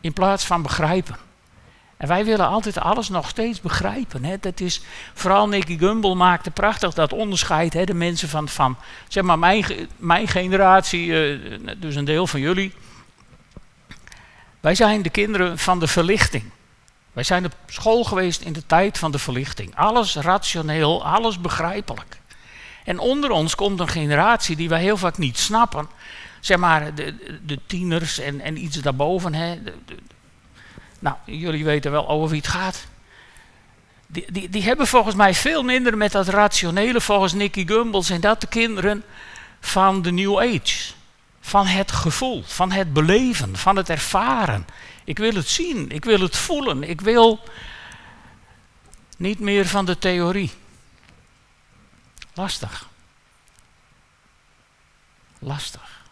In 0.00 0.12
plaats 0.12 0.44
van 0.44 0.62
begrijpen. 0.62 1.16
En 1.96 2.08
wij 2.08 2.24
willen 2.24 2.48
altijd 2.48 2.78
alles 2.78 3.08
nog 3.08 3.28
steeds 3.28 3.60
begrijpen. 3.60 4.24
Hè. 4.24 4.36
Dat 4.40 4.60
is, 4.60 4.80
vooral 5.14 5.48
Nicky 5.48 5.78
Gumbel 5.78 6.16
maakte 6.16 6.50
prachtig 6.50 6.94
dat 6.94 7.12
onderscheid. 7.12 7.72
Hè. 7.72 7.84
De 7.84 7.94
mensen 7.94 8.28
van, 8.28 8.48
van 8.48 8.76
zeg 9.08 9.24
maar 9.24 9.38
mijn, 9.38 9.64
mijn 9.96 10.28
generatie, 10.28 11.20
eh, 11.20 11.38
dus 11.76 11.94
een 11.94 12.04
deel 12.04 12.26
van 12.26 12.40
jullie. 12.40 12.74
Wij 14.60 14.74
zijn 14.74 15.02
de 15.02 15.10
kinderen 15.10 15.58
van 15.58 15.80
de 15.80 15.86
verlichting. 15.86 16.44
Wij 17.12 17.22
zijn 17.22 17.44
op 17.44 17.54
school 17.66 18.04
geweest 18.04 18.40
in 18.40 18.52
de 18.52 18.66
tijd 18.66 18.98
van 18.98 19.10
de 19.10 19.18
verlichting. 19.18 19.76
Alles 19.76 20.14
rationeel, 20.16 21.04
alles 21.04 21.40
begrijpelijk. 21.40 22.20
En 22.84 22.98
onder 22.98 23.30
ons 23.30 23.54
komt 23.54 23.80
een 23.80 23.88
generatie 23.88 24.56
die 24.56 24.68
wij 24.68 24.80
heel 24.80 24.96
vaak 24.96 25.18
niet 25.18 25.38
snappen. 25.38 25.88
Zeg 26.40 26.58
maar 26.58 26.94
de, 26.94 27.38
de 27.46 27.58
tieners 27.66 28.18
en, 28.18 28.40
en 28.40 28.64
iets 28.64 28.76
daarboven. 28.76 29.34
Hè. 29.34 29.58
Nou, 30.98 31.16
jullie 31.24 31.64
weten 31.64 31.90
wel 31.90 32.08
over 32.08 32.28
wie 32.28 32.40
het 32.40 32.50
gaat. 32.50 32.86
Die, 34.06 34.32
die, 34.32 34.48
die 34.48 34.62
hebben 34.62 34.86
volgens 34.86 35.14
mij 35.14 35.34
veel 35.34 35.62
minder 35.62 35.96
met 35.96 36.12
dat 36.12 36.28
rationele. 36.28 37.00
Volgens 37.00 37.32
Nicky 37.32 37.66
Gumbel 37.66 38.02
zijn 38.02 38.20
dat 38.20 38.40
de 38.40 38.46
kinderen 38.46 39.04
van 39.60 40.02
de 40.02 40.10
New 40.10 40.38
Age. 40.38 40.92
Van 41.40 41.66
het 41.66 41.92
gevoel, 41.92 42.42
van 42.46 42.72
het 42.72 42.92
beleven, 42.92 43.56
van 43.56 43.76
het 43.76 43.88
ervaren. 43.88 44.66
Ik 45.08 45.18
wil 45.18 45.34
het 45.34 45.48
zien, 45.48 45.90
ik 45.90 46.04
wil 46.04 46.20
het 46.20 46.36
voelen, 46.36 46.82
ik 46.82 47.00
wil 47.00 47.40
niet 49.16 49.38
meer 49.38 49.66
van 49.66 49.84
de 49.84 49.98
theorie. 49.98 50.52
Lastig. 52.34 52.88
Lastig. 55.38 56.02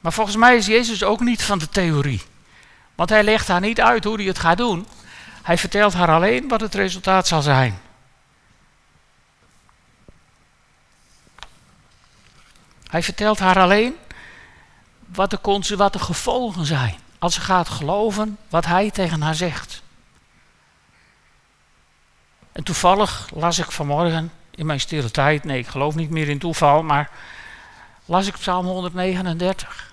Maar 0.00 0.12
volgens 0.12 0.36
mij 0.36 0.56
is 0.56 0.66
Jezus 0.66 1.02
ook 1.02 1.20
niet 1.20 1.42
van 1.42 1.58
de 1.58 1.68
theorie. 1.68 2.22
Want 2.94 3.10
hij 3.10 3.22
legt 3.22 3.48
haar 3.48 3.60
niet 3.60 3.80
uit 3.80 4.04
hoe 4.04 4.16
hij 4.16 4.24
het 4.24 4.38
gaat 4.38 4.58
doen. 4.58 4.86
Hij 5.42 5.58
vertelt 5.58 5.92
haar 5.92 6.10
alleen 6.10 6.48
wat 6.48 6.60
het 6.60 6.74
resultaat 6.74 7.26
zal 7.26 7.42
zijn. 7.42 7.80
Hij 12.86 13.02
vertelt 13.02 13.38
haar 13.38 13.58
alleen 13.58 13.96
wat 15.06 15.30
de, 15.30 15.76
wat 15.76 15.92
de 15.92 15.98
gevolgen 15.98 16.66
zijn 16.66 17.02
als 17.24 17.34
ze 17.34 17.40
gaat 17.40 17.68
geloven 17.68 18.38
wat 18.48 18.64
hij 18.64 18.90
tegen 18.90 19.22
haar 19.22 19.34
zegt. 19.34 19.82
En 22.52 22.62
toevallig 22.62 23.30
las 23.34 23.58
ik 23.58 23.70
vanmorgen 23.70 24.32
in 24.50 24.66
mijn 24.66 24.80
stille 24.80 25.10
tijd, 25.10 25.44
nee 25.44 25.58
ik 25.58 25.66
geloof 25.66 25.94
niet 25.94 26.10
meer 26.10 26.28
in 26.28 26.38
toeval, 26.38 26.82
maar 26.82 27.10
las 28.04 28.26
ik 28.26 28.34
Psalm 28.34 28.66
139. 28.66 29.92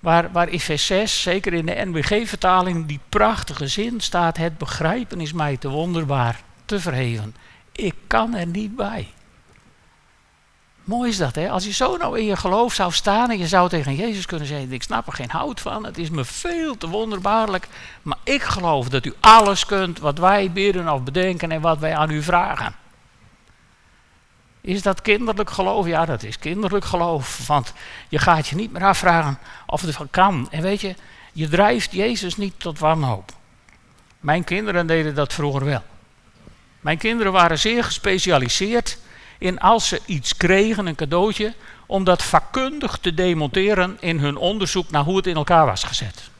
Waar, 0.00 0.32
waar 0.32 0.48
in 0.48 0.60
vers 0.60 0.86
6, 0.86 1.22
zeker 1.22 1.52
in 1.52 1.66
de 1.66 1.82
NBG-vertaling, 1.84 2.86
die 2.86 3.00
prachtige 3.08 3.66
zin 3.66 4.00
staat: 4.00 4.36
Het 4.36 4.58
begrijpen 4.58 5.20
is 5.20 5.32
mij 5.32 5.56
te 5.56 5.68
wonderbaar, 5.68 6.40
te 6.64 6.80
verheven. 6.80 7.36
Ik 7.72 7.94
kan 8.06 8.34
er 8.34 8.46
niet 8.46 8.76
bij. 8.76 9.08
Mooi 10.90 11.08
is 11.10 11.16
dat, 11.16 11.34
hè? 11.34 11.50
Als 11.50 11.64
je 11.64 11.72
zo 11.72 11.96
nou 11.96 12.18
in 12.18 12.24
je 12.24 12.36
geloof 12.36 12.74
zou 12.74 12.92
staan 12.92 13.30
en 13.30 13.38
je 13.38 13.46
zou 13.46 13.68
tegen 13.68 13.94
Jezus 13.94 14.26
kunnen 14.26 14.46
zeggen: 14.46 14.72
Ik 14.72 14.82
snap 14.82 15.06
er 15.06 15.12
geen 15.12 15.30
hout 15.30 15.60
van, 15.60 15.84
het 15.84 15.98
is 15.98 16.10
me 16.10 16.24
veel 16.24 16.76
te 16.76 16.88
wonderbaarlijk, 16.88 17.68
maar 18.02 18.18
ik 18.24 18.42
geloof 18.42 18.88
dat 18.88 19.04
u 19.04 19.14
alles 19.20 19.66
kunt 19.66 19.98
wat 19.98 20.18
wij 20.18 20.52
bidden 20.52 20.88
of 20.88 21.02
bedenken 21.02 21.52
en 21.52 21.60
wat 21.60 21.78
wij 21.78 21.96
aan 21.96 22.10
u 22.10 22.22
vragen. 22.22 22.74
Is 24.60 24.82
dat 24.82 25.02
kinderlijk 25.02 25.50
geloof? 25.50 25.86
Ja, 25.86 26.04
dat 26.04 26.22
is 26.22 26.38
kinderlijk 26.38 26.84
geloof. 26.84 27.46
Want 27.46 27.72
je 28.08 28.18
gaat 28.18 28.48
je 28.48 28.56
niet 28.56 28.72
meer 28.72 28.84
afvragen 28.84 29.38
of 29.66 29.80
het 29.80 29.96
kan. 30.10 30.48
En 30.50 30.62
weet 30.62 30.80
je, 30.80 30.94
je 31.32 31.48
drijft 31.48 31.92
Jezus 31.92 32.36
niet 32.36 32.54
tot 32.60 32.78
wanhoop. 32.78 33.32
Mijn 34.20 34.44
kinderen 34.44 34.86
deden 34.86 35.14
dat 35.14 35.32
vroeger 35.32 35.64
wel. 35.64 35.82
Mijn 36.80 36.98
kinderen 36.98 37.32
waren 37.32 37.58
zeer 37.58 37.84
gespecialiseerd 37.84 38.98
in 39.40 39.60
als 39.60 39.88
ze 39.88 40.00
iets 40.06 40.36
kregen, 40.36 40.86
een 40.86 40.94
cadeautje, 40.94 41.54
om 41.86 42.04
dat 42.04 42.22
vakkundig 42.22 42.98
te 43.00 43.14
demonteren 43.14 43.96
in 44.00 44.18
hun 44.18 44.36
onderzoek 44.36 44.90
naar 44.90 45.02
hoe 45.02 45.16
het 45.16 45.26
in 45.26 45.36
elkaar 45.36 45.66
was 45.66 45.84
gezet. 45.84 46.30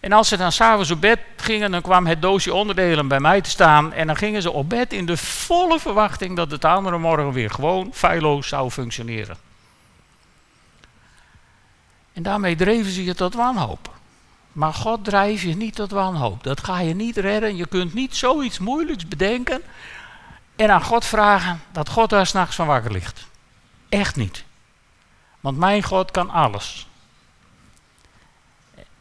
En 0.00 0.12
als 0.12 0.28
ze 0.28 0.36
dan 0.36 0.52
s'avonds 0.52 0.90
op 0.90 1.00
bed 1.00 1.18
gingen, 1.36 1.70
dan 1.70 1.82
kwam 1.82 2.06
het 2.06 2.22
doosje 2.22 2.54
onderdelen 2.54 3.08
bij 3.08 3.20
mij 3.20 3.40
te 3.40 3.50
staan. 3.50 3.92
En 3.92 4.06
dan 4.06 4.16
gingen 4.16 4.42
ze 4.42 4.50
op 4.50 4.68
bed 4.68 4.92
in 4.92 5.06
de 5.06 5.16
volle 5.16 5.78
verwachting 5.80 6.36
dat 6.36 6.50
het 6.50 6.64
andere 6.64 6.98
morgen 6.98 7.32
weer 7.32 7.50
gewoon 7.50 7.90
feilloos 7.92 8.48
zou 8.48 8.70
functioneren. 8.70 9.36
En 12.12 12.22
daarmee 12.22 12.56
dreven 12.56 12.92
ze 12.92 13.04
je 13.04 13.14
tot 13.14 13.34
wanhoop. 13.34 13.90
Maar 14.52 14.74
God 14.74 15.04
drijft 15.04 15.42
je 15.42 15.56
niet 15.56 15.74
tot 15.74 15.90
wanhoop. 15.90 16.44
Dat 16.44 16.64
ga 16.64 16.80
je 16.80 16.94
niet 16.94 17.16
redden. 17.16 17.56
Je 17.56 17.66
kunt 17.66 17.94
niet 17.94 18.16
zoiets 18.16 18.58
moeilijks 18.58 19.08
bedenken 19.08 19.62
en 20.58 20.70
aan 20.70 20.82
God 20.82 21.04
vragen 21.04 21.62
dat 21.72 21.88
God 21.88 22.10
daar 22.10 22.26
s'nachts 22.26 22.56
van 22.56 22.66
wakker 22.66 22.92
ligt. 22.92 23.26
Echt 23.88 24.16
niet. 24.16 24.44
Want 25.40 25.58
mijn 25.58 25.82
God 25.82 26.10
kan 26.10 26.30
alles. 26.30 26.86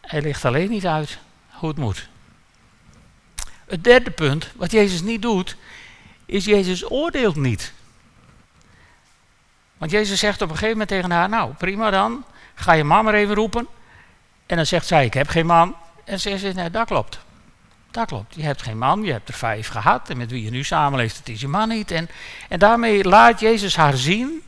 Hij 0.01 0.21
ligt 0.21 0.45
alleen 0.45 0.69
niet 0.69 0.87
uit 0.87 1.17
hoe 1.49 1.69
het 1.69 1.77
moet. 1.77 2.07
Het 3.65 3.83
derde 3.83 4.11
punt, 4.11 4.51
wat 4.55 4.71
Jezus 4.71 5.01
niet 5.01 5.21
doet, 5.21 5.55
is 6.25 6.45
Jezus 6.45 6.91
oordeelt 6.91 7.35
niet. 7.35 7.73
Want 9.77 9.91
Jezus 9.91 10.19
zegt 10.19 10.41
op 10.41 10.49
een 10.49 10.55
gegeven 10.55 10.71
moment 10.77 10.89
tegen 10.89 11.11
haar, 11.11 11.29
nou 11.29 11.53
prima 11.53 11.89
dan, 11.89 12.25
ga 12.55 12.73
je 12.73 12.83
man 12.83 13.03
maar 13.03 13.13
even 13.13 13.35
roepen. 13.35 13.67
En 14.45 14.55
dan 14.55 14.65
zegt 14.65 14.87
zij, 14.87 15.05
ik 15.05 15.13
heb 15.13 15.27
geen 15.27 15.45
man. 15.45 15.75
En 16.03 16.19
ze 16.19 16.37
zegt, 16.37 16.55
nee, 16.55 16.69
dat 16.69 16.87
klopt. 16.87 17.19
Dat 17.97 18.07
klopt. 18.07 18.35
Je 18.35 18.43
hebt 18.43 18.61
geen 18.61 18.77
man, 18.77 19.03
je 19.03 19.11
hebt 19.11 19.27
er 19.27 19.33
vijf 19.33 19.67
gehad. 19.67 20.09
En 20.09 20.17
met 20.17 20.31
wie 20.31 20.43
je 20.43 20.49
nu 20.49 20.63
samenleeft, 20.63 21.17
het 21.17 21.29
is 21.29 21.41
je 21.41 21.47
man 21.47 21.69
niet. 21.69 21.91
En, 21.91 22.09
en 22.49 22.59
daarmee 22.59 23.03
laat 23.03 23.39
Jezus 23.39 23.75
haar 23.75 23.97
zien 23.97 24.43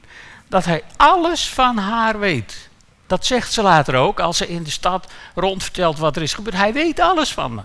dat 0.48 0.66
hij 0.66 0.84
alles 0.98 1.50
van 1.50 1.78
haar 1.78 2.20
weet. 2.20 2.70
Dat 3.08 3.26
zegt 3.26 3.54
ze 3.54 3.62
later 3.62 3.96
ook, 3.96 4.20
als 4.20 4.38
ze 4.38 4.48
in 4.48 4.64
de 4.64 4.70
stad 4.70 5.12
rondvertelt 5.36 5.98
wat 5.98 6.16
er 6.16 6.22
is 6.22 6.34
gebeurd. 6.34 6.56
Hij 6.56 6.74
weet 6.74 7.00
alles 7.00 7.34
van 7.34 7.56
me. 7.56 7.62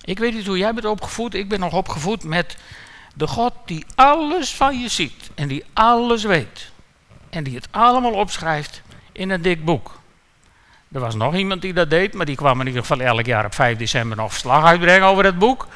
Ik 0.00 0.18
weet 0.18 0.34
niet 0.34 0.46
hoe 0.46 0.58
jij 0.58 0.74
bent 0.74 0.86
opgevoed. 0.86 1.34
Ik 1.34 1.48
ben 1.48 1.60
nog 1.60 1.72
opgevoed 1.72 2.24
met 2.24 2.56
de 3.14 3.26
God 3.26 3.52
die 3.64 3.86
alles 3.94 4.54
van 4.54 4.80
je 4.80 4.88
ziet. 4.88 5.30
En 5.34 5.48
die 5.48 5.64
alles 5.72 6.22
weet. 6.22 6.70
En 7.30 7.44
die 7.44 7.54
het 7.54 7.68
allemaal 7.70 8.12
opschrijft 8.12 8.82
in 9.12 9.30
een 9.30 9.42
dik 9.42 9.64
boek. 9.64 10.00
Er 10.92 11.00
was 11.00 11.14
nog 11.14 11.34
iemand 11.34 11.62
die 11.62 11.72
dat 11.72 11.90
deed, 11.90 12.14
maar 12.14 12.26
die 12.26 12.36
kwam 12.36 12.60
in 12.60 12.66
ieder 12.66 12.80
geval 12.80 13.00
elk 13.00 13.26
jaar 13.26 13.44
op 13.44 13.54
5 13.54 13.78
december 13.78 14.16
nog 14.16 14.30
verslag 14.30 14.64
uitbrengen 14.64 15.08
over 15.08 15.24
het 15.24 15.38
boek. 15.38 15.68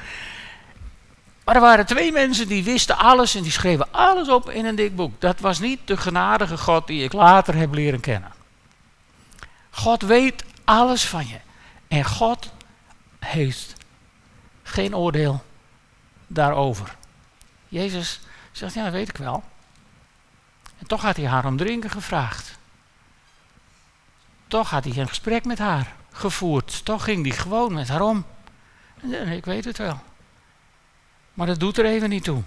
Maar 1.44 1.54
er 1.54 1.60
waren 1.60 1.86
twee 1.86 2.12
mensen 2.12 2.48
die 2.48 2.64
wisten 2.64 2.98
alles 2.98 3.34
en 3.34 3.42
die 3.42 3.52
schreven 3.52 3.92
alles 3.92 4.28
op 4.28 4.50
in 4.50 4.64
een 4.64 4.74
dik 4.74 4.96
boek. 4.96 5.20
Dat 5.20 5.40
was 5.40 5.58
niet 5.58 5.80
de 5.84 5.96
genadige 5.96 6.56
God 6.56 6.86
die 6.86 7.04
ik 7.04 7.12
later 7.12 7.54
heb 7.54 7.74
leren 7.74 8.00
kennen. 8.00 8.32
God 9.70 10.02
weet 10.02 10.44
alles 10.64 11.04
van 11.04 11.26
je. 11.26 11.38
En 11.88 12.04
God 12.04 12.50
heeft 13.18 13.74
geen 14.62 14.96
oordeel 14.96 15.44
daarover. 16.26 16.96
Jezus 17.68 18.20
zegt, 18.52 18.74
ja, 18.74 18.84
dat 18.84 18.92
weet 18.92 19.08
ik 19.08 19.16
wel. 19.16 19.44
En 20.78 20.86
toch 20.86 21.02
had 21.02 21.16
hij 21.16 21.26
haar 21.26 21.44
om 21.44 21.56
drinken 21.56 21.90
gevraagd. 21.90 22.58
Toch 24.48 24.70
had 24.70 24.84
hij 24.84 24.96
een 24.96 25.08
gesprek 25.08 25.44
met 25.44 25.58
haar 25.58 25.94
gevoerd. 26.12 26.84
Toch 26.84 27.04
ging 27.04 27.26
hij 27.26 27.36
gewoon 27.36 27.72
met 27.72 27.88
haar 27.88 28.00
om. 28.00 28.24
En, 29.02 29.28
ik 29.28 29.44
weet 29.44 29.64
het 29.64 29.78
wel. 29.78 30.00
Maar 31.34 31.46
dat 31.46 31.60
doet 31.60 31.78
er 31.78 31.84
even 31.84 32.08
niet 32.08 32.24
toe. 32.24 32.42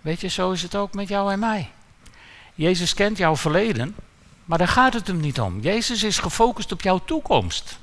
Weet 0.00 0.20
je, 0.20 0.28
zo 0.28 0.50
is 0.50 0.62
het 0.62 0.76
ook 0.76 0.94
met 0.94 1.08
jou 1.08 1.32
en 1.32 1.38
mij. 1.38 1.70
Jezus 2.54 2.94
kent 2.94 3.18
jouw 3.18 3.36
verleden, 3.36 3.96
maar 4.44 4.58
daar 4.58 4.68
gaat 4.68 4.94
het 4.94 5.06
hem 5.06 5.20
niet 5.20 5.40
om. 5.40 5.60
Jezus 5.60 6.02
is 6.02 6.18
gefocust 6.18 6.72
op 6.72 6.82
jouw 6.82 7.00
toekomst. 7.04 7.78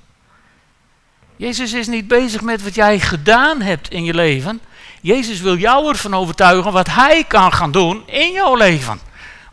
Jezus 1.36 1.74
is 1.74 1.88
niet 1.88 2.08
bezig 2.08 2.42
met 2.42 2.64
wat 2.64 2.76
jij 2.76 3.00
gedaan 3.00 3.62
hebt 3.62 3.90
in 3.90 4.04
je 4.04 4.14
leven. 4.14 4.62
Jezus 5.02 5.40
wil 5.40 5.58
jou 5.58 5.90
ervan 5.90 6.14
overtuigen 6.14 6.72
wat 6.72 6.88
Hij 6.88 7.24
kan 7.24 7.54
gaan 7.54 7.72
doen 7.72 8.08
in 8.08 8.32
jouw 8.32 8.56
leven. 8.56 9.00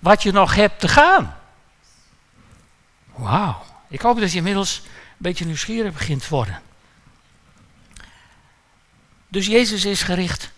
Wat 0.03 0.23
je 0.23 0.33
nog 0.33 0.55
hebt 0.55 0.81
te 0.81 0.89
gaan. 0.89 1.37
Wauw. 3.15 3.63
Ik 3.89 4.01
hoop 4.01 4.21
dat 4.21 4.31
je 4.31 4.37
inmiddels 4.37 4.81
een 4.85 4.91
beetje 5.19 5.45
nieuwsgierig 5.45 5.93
begint 5.93 6.23
te 6.23 6.29
worden. 6.29 6.63
Dus 9.29 9.47
Jezus 9.47 9.85
is 9.85 10.03
gericht 10.03 10.53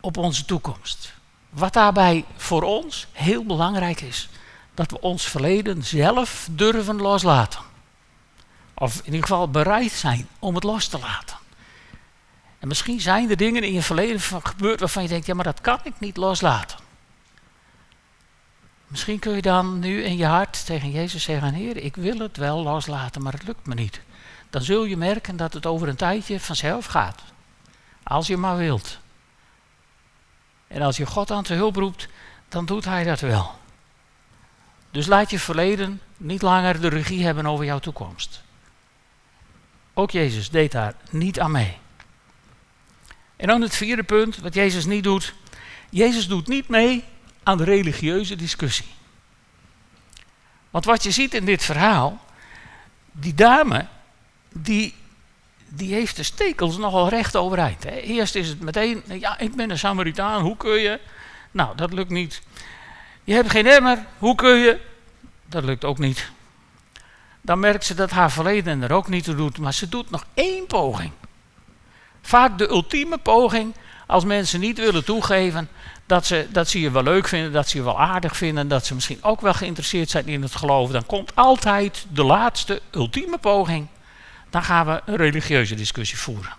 op 0.00 0.16
onze 0.16 0.44
toekomst. 0.44 1.12
Wat 1.50 1.72
daarbij 1.72 2.24
voor 2.36 2.62
ons 2.62 3.06
heel 3.12 3.44
belangrijk 3.44 4.00
is, 4.00 4.28
dat 4.74 4.90
we 4.90 5.00
ons 5.00 5.24
verleden 5.24 5.84
zelf 5.84 6.48
durven 6.50 6.96
loslaten. 6.96 7.60
Of 8.74 8.96
in 8.96 9.04
ieder 9.04 9.20
geval 9.20 9.50
bereid 9.50 9.92
zijn 9.92 10.28
om 10.38 10.54
het 10.54 10.64
los 10.64 10.88
te 10.88 10.98
laten. 10.98 11.36
En 12.58 12.68
misschien 12.68 13.00
zijn 13.00 13.30
er 13.30 13.36
dingen 13.36 13.62
in 13.62 13.72
je 13.72 13.82
verleden 13.82 14.20
gebeurd 14.20 14.80
waarvan 14.80 15.02
je 15.02 15.08
denkt, 15.08 15.26
ja 15.26 15.34
maar 15.34 15.44
dat 15.44 15.60
kan 15.60 15.78
ik 15.82 15.94
niet 15.98 16.16
loslaten. 16.16 16.84
Misschien 18.86 19.18
kun 19.18 19.34
je 19.34 19.42
dan 19.42 19.78
nu 19.78 20.02
in 20.02 20.16
je 20.16 20.26
hart 20.26 20.66
tegen 20.66 20.90
Jezus 20.90 21.22
zeggen, 21.22 21.54
Heer, 21.54 21.76
ik 21.76 21.96
wil 21.96 22.18
het 22.18 22.36
wel 22.36 22.62
loslaten, 22.62 23.22
maar 23.22 23.32
het 23.32 23.46
lukt 23.46 23.66
me 23.66 23.74
niet. 23.74 24.00
Dan 24.50 24.62
zul 24.62 24.84
je 24.84 24.96
merken 24.96 25.36
dat 25.36 25.52
het 25.52 25.66
over 25.66 25.88
een 25.88 25.96
tijdje 25.96 26.40
vanzelf 26.40 26.86
gaat. 26.86 27.22
Als 28.02 28.26
je 28.26 28.36
maar 28.36 28.56
wilt. 28.56 28.98
En 30.66 30.82
als 30.82 30.96
je 30.96 31.06
God 31.06 31.30
aan 31.30 31.42
te 31.42 31.54
hulp 31.54 31.76
roept, 31.76 32.08
dan 32.48 32.66
doet 32.66 32.84
Hij 32.84 33.04
dat 33.04 33.20
wel. 33.20 33.58
Dus 34.90 35.06
laat 35.06 35.30
je 35.30 35.38
verleden 35.38 36.00
niet 36.16 36.42
langer 36.42 36.80
de 36.80 36.88
regie 36.88 37.24
hebben 37.24 37.46
over 37.46 37.64
jouw 37.64 37.78
toekomst. 37.78 38.42
Ook 39.94 40.10
Jezus 40.10 40.50
deed 40.50 40.72
daar 40.72 40.94
niet 41.10 41.40
aan 41.40 41.50
mee. 41.50 41.76
En 43.36 43.46
dan 43.46 43.60
het 43.60 43.76
vierde 43.76 44.02
punt, 44.02 44.36
wat 44.36 44.54
Jezus 44.54 44.84
niet 44.84 45.04
doet. 45.04 45.34
Jezus 45.90 46.28
doet 46.28 46.48
niet 46.48 46.68
mee 46.68 47.04
aan 47.46 47.56
de 47.56 47.64
religieuze 47.64 48.36
discussie. 48.36 48.86
Want 50.70 50.84
wat 50.84 51.02
je 51.02 51.10
ziet 51.10 51.34
in 51.34 51.44
dit 51.44 51.64
verhaal, 51.64 52.24
die 53.12 53.34
dame, 53.34 53.86
die, 54.52 54.94
die 55.68 55.92
heeft 55.92 56.16
de 56.16 56.22
stekels 56.22 56.76
nogal 56.76 57.08
recht 57.08 57.36
overeind. 57.36 57.84
Hè. 57.84 57.90
Eerst 57.90 58.34
is 58.34 58.48
het 58.48 58.60
meteen, 58.60 59.02
ja, 59.08 59.38
ik 59.38 59.54
ben 59.54 59.70
een 59.70 59.78
Samaritaan, 59.78 60.42
hoe 60.42 60.56
kun 60.56 60.80
je? 60.80 61.00
Nou, 61.50 61.76
dat 61.76 61.92
lukt 61.92 62.10
niet. 62.10 62.42
Je 63.24 63.34
hebt 63.34 63.50
geen 63.50 63.66
emmer, 63.66 64.06
hoe 64.18 64.34
kun 64.34 64.56
je? 64.56 64.80
Dat 65.46 65.64
lukt 65.64 65.84
ook 65.84 65.98
niet. 65.98 66.30
Dan 67.40 67.58
merkt 67.58 67.84
ze 67.84 67.94
dat 67.94 68.10
haar 68.10 68.30
verleden 68.30 68.82
er 68.82 68.92
ook 68.92 69.08
niet 69.08 69.24
toe 69.24 69.34
doet, 69.34 69.58
maar 69.58 69.74
ze 69.74 69.88
doet 69.88 70.10
nog 70.10 70.24
één 70.34 70.66
poging. 70.66 71.12
Vaak 72.22 72.58
de 72.58 72.68
ultieme 72.68 73.18
poging 73.18 73.74
als 74.06 74.24
mensen 74.24 74.60
niet 74.60 74.78
willen 74.78 75.04
toegeven 75.04 75.68
dat 76.06 76.26
ze, 76.26 76.46
dat 76.50 76.68
ze 76.68 76.80
je 76.80 76.90
wel 76.90 77.02
leuk 77.02 77.28
vinden, 77.28 77.52
dat 77.52 77.68
ze 77.68 77.76
je 77.76 77.82
wel 77.82 78.00
aardig 78.00 78.36
vinden, 78.36 78.68
dat 78.68 78.86
ze 78.86 78.94
misschien 78.94 79.22
ook 79.22 79.40
wel 79.40 79.54
geïnteresseerd 79.54 80.10
zijn 80.10 80.26
in 80.26 80.42
het 80.42 80.56
geloof, 80.56 80.90
dan 80.90 81.06
komt 81.06 81.34
altijd 81.34 82.06
de 82.12 82.24
laatste, 82.24 82.82
ultieme 82.90 83.38
poging. 83.38 83.86
Dan 84.50 84.62
gaan 84.62 84.86
we 84.86 85.02
een 85.06 85.16
religieuze 85.16 85.74
discussie 85.74 86.18
voeren. 86.18 86.52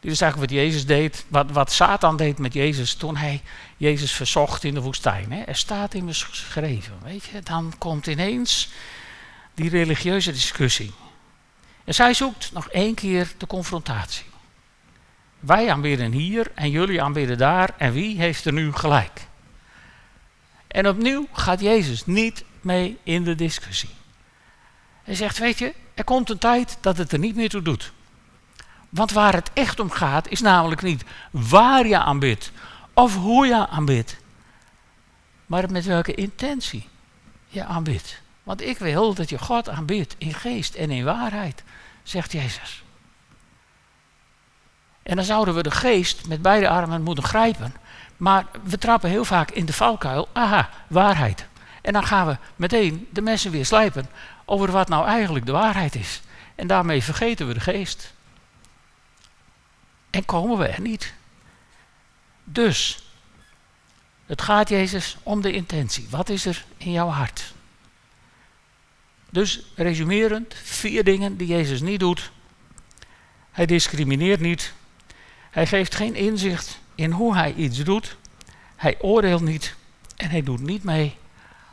Dit 0.00 0.12
is 0.12 0.20
eigenlijk 0.20 0.52
wat 0.52 0.60
Jezus 0.60 0.86
deed, 0.86 1.24
wat, 1.28 1.50
wat 1.50 1.72
Satan 1.72 2.16
deed 2.16 2.38
met 2.38 2.52
Jezus 2.52 2.94
toen 2.94 3.16
hij 3.16 3.42
Jezus 3.76 4.12
verzocht 4.12 4.64
in 4.64 4.74
de 4.74 4.80
woestijn. 4.80 5.32
Hè. 5.32 5.42
Er 5.42 5.56
staat 5.56 5.94
immers 5.94 6.22
geschreven, 6.22 6.94
weet 7.02 7.24
je. 7.24 7.40
Dan 7.40 7.74
komt 7.78 8.06
ineens 8.06 8.68
die 9.54 9.70
religieuze 9.70 10.32
discussie. 10.32 10.92
En 11.84 11.94
zij 11.94 12.14
zoekt 12.14 12.52
nog 12.52 12.68
één 12.68 12.94
keer 12.94 13.32
de 13.38 13.46
confrontatie. 13.46 14.24
Wij 15.46 15.70
aanbidden 15.70 16.12
hier 16.12 16.50
en 16.54 16.70
jullie 16.70 17.02
aanbidden 17.02 17.38
daar 17.38 17.74
en 17.76 17.92
wie 17.92 18.18
heeft 18.18 18.44
er 18.44 18.52
nu 18.52 18.72
gelijk? 18.72 19.26
En 20.66 20.88
opnieuw 20.88 21.28
gaat 21.32 21.60
Jezus 21.60 22.06
niet 22.06 22.44
mee 22.60 22.98
in 23.02 23.24
de 23.24 23.34
discussie. 23.34 23.90
Hij 25.02 25.14
zegt, 25.14 25.38
weet 25.38 25.58
je, 25.58 25.74
er 25.94 26.04
komt 26.04 26.30
een 26.30 26.38
tijd 26.38 26.78
dat 26.80 26.96
het 26.96 27.12
er 27.12 27.18
niet 27.18 27.36
meer 27.36 27.48
toe 27.48 27.62
doet. 27.62 27.92
Want 28.88 29.12
waar 29.12 29.34
het 29.34 29.50
echt 29.52 29.80
om 29.80 29.90
gaat, 29.90 30.28
is 30.28 30.40
namelijk 30.40 30.82
niet 30.82 31.04
waar 31.30 31.86
je 31.86 31.98
aanbidt 31.98 32.52
of 32.92 33.14
hoe 33.14 33.46
je 33.46 33.66
aanbidt, 33.68 34.16
maar 35.46 35.70
met 35.70 35.84
welke 35.84 36.14
intentie 36.14 36.88
je 37.48 37.64
aanbidt. 37.64 38.22
Want 38.42 38.62
ik 38.62 38.78
wil 38.78 39.14
dat 39.14 39.28
je 39.28 39.38
God 39.38 39.68
aanbidt 39.68 40.14
in 40.18 40.34
geest 40.34 40.74
en 40.74 40.90
in 40.90 41.04
waarheid, 41.04 41.62
zegt 42.02 42.32
Jezus. 42.32 42.84
En 45.06 45.16
dan 45.16 45.24
zouden 45.24 45.54
we 45.54 45.62
de 45.62 45.70
geest 45.70 46.26
met 46.28 46.42
beide 46.42 46.68
armen 46.68 47.02
moeten 47.02 47.24
grijpen. 47.24 47.74
Maar 48.16 48.46
we 48.62 48.78
trappen 48.78 49.10
heel 49.10 49.24
vaak 49.24 49.50
in 49.50 49.66
de 49.66 49.72
valkuil. 49.72 50.28
Aha, 50.32 50.70
waarheid. 50.86 51.46
En 51.82 51.92
dan 51.92 52.06
gaan 52.06 52.26
we 52.26 52.36
meteen 52.56 53.08
de 53.10 53.20
messen 53.20 53.50
weer 53.50 53.66
slijpen 53.66 54.08
over 54.44 54.70
wat 54.70 54.88
nou 54.88 55.06
eigenlijk 55.06 55.46
de 55.46 55.52
waarheid 55.52 55.94
is. 55.94 56.20
En 56.54 56.66
daarmee 56.66 57.02
vergeten 57.02 57.46
we 57.46 57.54
de 57.54 57.60
geest. 57.60 58.12
En 60.10 60.24
komen 60.24 60.58
we 60.58 60.66
er 60.66 60.80
niet. 60.80 61.14
Dus, 62.44 63.04
het 64.26 64.42
gaat 64.42 64.68
Jezus 64.68 65.16
om 65.22 65.40
de 65.40 65.52
intentie. 65.52 66.06
Wat 66.10 66.28
is 66.28 66.46
er 66.46 66.64
in 66.76 66.92
jouw 66.92 67.08
hart? 67.08 67.54
Dus, 69.30 69.62
resumerend, 69.74 70.54
vier 70.54 71.04
dingen 71.04 71.36
die 71.36 71.46
Jezus 71.46 71.80
niet 71.80 72.00
doet. 72.00 72.30
Hij 73.50 73.66
discrimineert 73.66 74.40
niet, 74.40 74.72
hij 75.56 75.66
geeft 75.66 75.94
geen 75.94 76.14
inzicht 76.14 76.78
in 76.94 77.10
hoe 77.10 77.34
hij 77.34 77.54
iets 77.54 77.78
doet. 77.84 78.16
Hij 78.76 78.96
oordeelt 79.00 79.40
niet 79.42 79.74
en 80.16 80.30
hij 80.30 80.42
doet 80.42 80.60
niet 80.60 80.84
mee 80.84 81.16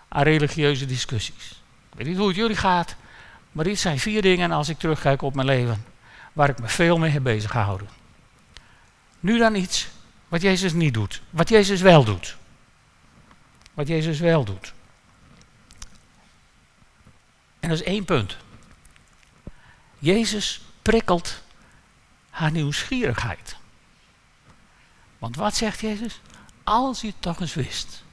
aan 0.07 0.23
religieuze 0.23 0.85
discussies. 0.85 1.61
Ik 1.89 1.97
weet 1.97 2.07
niet 2.07 2.17
hoe 2.17 2.27
het 2.27 2.35
jullie 2.35 2.55
gaat, 2.55 2.95
maar 3.51 3.63
dit 3.63 3.79
zijn 3.79 3.99
vier 3.99 4.21
dingen 4.21 4.51
als 4.51 4.69
ik 4.69 4.79
terugkijk 4.79 5.21
op 5.21 5.35
mijn 5.35 5.47
leven 5.47 5.85
waar 6.33 6.49
ik 6.49 6.59
me 6.59 6.67
veel 6.67 6.97
mee 6.97 7.11
heb 7.11 7.23
bezig 7.23 7.51
gehouden. 7.51 7.87
Nu 9.19 9.37
dan 9.37 9.55
iets 9.55 9.87
wat 10.27 10.41
Jezus 10.41 10.73
niet 10.73 10.93
doet, 10.93 11.21
wat 11.29 11.49
Jezus 11.49 11.81
wel 11.81 12.03
doet. 12.03 12.37
Wat 13.73 13.87
Jezus 13.87 14.19
wel 14.19 14.43
doet. 14.43 14.73
En 17.59 17.69
dat 17.69 17.79
is 17.79 17.85
één 17.85 18.05
punt. 18.05 18.37
Jezus 19.99 20.61
prikkelt 20.81 21.41
haar 22.29 22.51
nieuwsgierigheid. 22.51 23.61
Want 25.23 25.35
wat 25.35 25.55
zegt 25.55 25.79
Jezus? 25.79 26.19
Als 26.63 27.01
je 27.01 27.07
het 27.07 27.15
toch 27.21 27.39
eens 27.39 27.53
wist. 27.53 28.03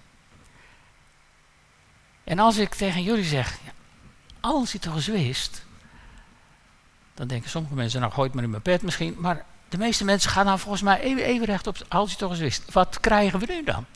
En 2.25 2.39
als 2.39 2.57
ik 2.57 2.75
tegen 2.75 3.03
jullie 3.03 3.25
zeg, 3.25 3.59
als 4.41 4.73
je 4.73 4.79
het 4.79 4.83
toch 4.83 4.95
eens 4.95 5.07
wist, 5.07 5.65
dan 7.15 7.27
denken 7.27 7.51
sommige 7.51 7.75
mensen, 7.75 8.01
nou 8.01 8.13
gooit 8.13 8.35
maar 8.35 8.45
in 8.45 8.51
mijn 8.51 8.63
bed 8.63 8.83
misschien, 8.83 9.17
maar 9.19 9.45
de 9.69 9.79
meeste 9.79 10.05
mensen 10.05 10.31
gaan 10.31 10.45
nou 10.45 10.59
volgens 10.59 10.83
mij 10.83 11.01
even, 11.01 11.25
even 11.25 11.47
recht 11.47 11.67
op, 11.67 11.77
als 11.89 12.11
je 12.11 12.17
toch 12.17 12.31
eens 12.31 12.41
wist. 12.41 12.73
Wat 12.73 13.01
krijgen 13.01 13.39
we 13.39 13.47
nu 13.47 13.65
dan? 13.65 13.87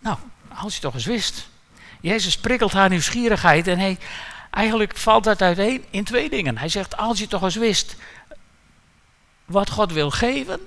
Nou, 0.00 0.18
als 0.54 0.74
je 0.74 0.80
toch 0.80 0.94
eens 0.94 1.06
wist. 1.06 1.48
Jezus 2.00 2.38
prikkelt 2.38 2.72
haar 2.72 2.88
nieuwsgierigheid 2.88 3.66
en 3.66 3.78
hij, 3.78 3.98
eigenlijk 4.50 4.96
valt 4.96 5.24
dat 5.24 5.42
uiteen 5.42 5.84
in 5.90 6.04
twee 6.04 6.30
dingen. 6.30 6.58
Hij 6.58 6.68
zegt, 6.68 6.96
als 6.96 7.18
je 7.18 7.26
toch 7.26 7.42
eens 7.42 7.56
wist 7.56 7.96
wat 9.44 9.70
God 9.70 9.92
wil 9.92 10.10
geven, 10.10 10.60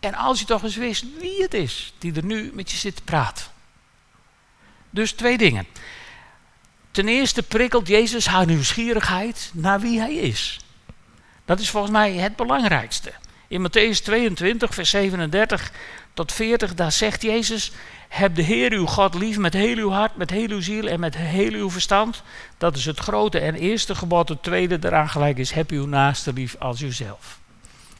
en 0.00 0.14
als 0.14 0.38
je 0.38 0.44
toch 0.44 0.62
eens 0.62 0.76
wist 0.76 1.04
wie 1.18 1.42
het 1.42 1.54
is 1.54 1.92
die 1.98 2.14
er 2.14 2.24
nu 2.24 2.50
met 2.54 2.70
je 2.70 2.76
zit 2.76 2.96
te 2.96 3.02
praten. 3.02 3.44
Dus 4.90 5.12
twee 5.12 5.38
dingen. 5.38 5.66
Ten 6.90 7.08
eerste 7.08 7.42
prikkelt 7.42 7.88
Jezus 7.88 8.26
haar 8.26 8.46
nieuwsgierigheid 8.46 9.50
naar 9.54 9.80
wie 9.80 10.00
hij 10.00 10.14
is. 10.14 10.60
Dat 11.44 11.60
is 11.60 11.70
volgens 11.70 11.92
mij 11.92 12.12
het 12.12 12.36
belangrijkste. 12.36 13.12
In 13.48 13.68
Matthäus 13.68 14.02
22, 14.02 14.74
vers 14.74 14.90
37 14.90 15.72
tot 16.14 16.32
40, 16.32 16.74
daar 16.74 16.92
zegt 16.92 17.22
Jezus: 17.22 17.72
Heb 18.08 18.34
de 18.34 18.42
Heer 18.42 18.72
uw 18.72 18.86
God 18.86 19.14
lief 19.14 19.38
met 19.38 19.52
heel 19.52 19.76
uw 19.76 19.90
hart, 19.90 20.16
met 20.16 20.30
heel 20.30 20.48
uw 20.48 20.60
ziel 20.60 20.86
en 20.86 21.00
met 21.00 21.16
heel 21.16 21.52
uw 21.52 21.70
verstand. 21.70 22.22
Dat 22.58 22.76
is 22.76 22.84
het 22.84 22.98
grote 22.98 23.38
en 23.38 23.54
eerste 23.54 23.94
gebod. 23.94 24.28
Het 24.28 24.42
tweede 24.42 24.78
eraan 24.80 25.08
gelijk 25.08 25.38
is: 25.38 25.50
Heb 25.50 25.70
uw 25.70 25.86
naaste 25.86 26.32
lief 26.32 26.56
als 26.58 26.80
uzelf. 26.80 27.38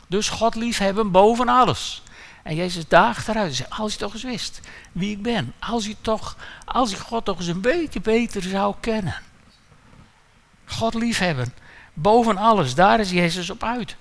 Dus 0.07 0.29
God 0.29 0.55
liefhebben 0.55 1.11
boven 1.11 1.49
alles. 1.49 2.03
En 2.43 2.55
Jezus 2.55 2.89
daagt 2.89 3.29
eruit 3.29 3.49
en 3.49 3.55
zegt, 3.55 3.71
als 3.71 3.93
je 3.93 3.99
toch 3.99 4.13
eens 4.13 4.23
wist 4.23 4.61
wie 4.93 5.11
ik 5.11 5.23
ben. 5.23 5.55
Als 5.59 5.87
je, 5.87 5.97
toch, 6.01 6.37
als 6.65 6.91
je 6.91 6.97
God 6.97 7.25
toch 7.25 7.39
eens 7.39 7.47
een 7.47 7.61
beetje 7.61 8.01
beter 8.01 8.43
zou 8.43 8.75
kennen. 8.81 9.15
God 10.65 10.95
liefhebben 10.95 11.53
boven 11.97 12.37
alles, 12.37 12.75
daar 12.75 13.01
is 13.01 13.11
Jezus 13.11 13.51
op 13.51 13.63
uit. 13.63 13.97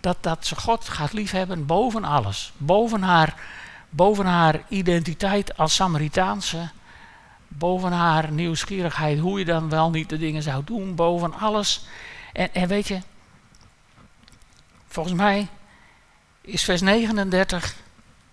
Dat, 0.00 0.16
dat 0.20 0.46
ze 0.46 0.56
God 0.56 0.88
gaat 0.88 1.12
liefhebben 1.12 1.66
boven 1.66 2.04
alles. 2.04 2.52
Boven 2.56 3.02
haar, 3.02 3.34
boven 3.90 4.26
haar 4.26 4.62
identiteit 4.68 5.56
als 5.56 5.74
Samaritaanse. 5.74 6.68
Boven 7.48 7.92
haar 7.92 8.32
nieuwsgierigheid, 8.32 9.18
hoe 9.18 9.38
je 9.38 9.44
dan 9.44 9.68
wel 9.68 9.90
niet 9.90 10.08
de 10.08 10.18
dingen 10.18 10.42
zou 10.42 10.64
doen. 10.64 10.94
Boven 10.94 11.34
alles. 11.34 11.84
En, 12.32 12.54
en 12.54 12.68
weet 12.68 12.88
je, 12.88 12.98
Volgens 14.96 15.16
mij 15.16 15.48
is 16.40 16.64
vers 16.64 16.80
39 16.80 17.74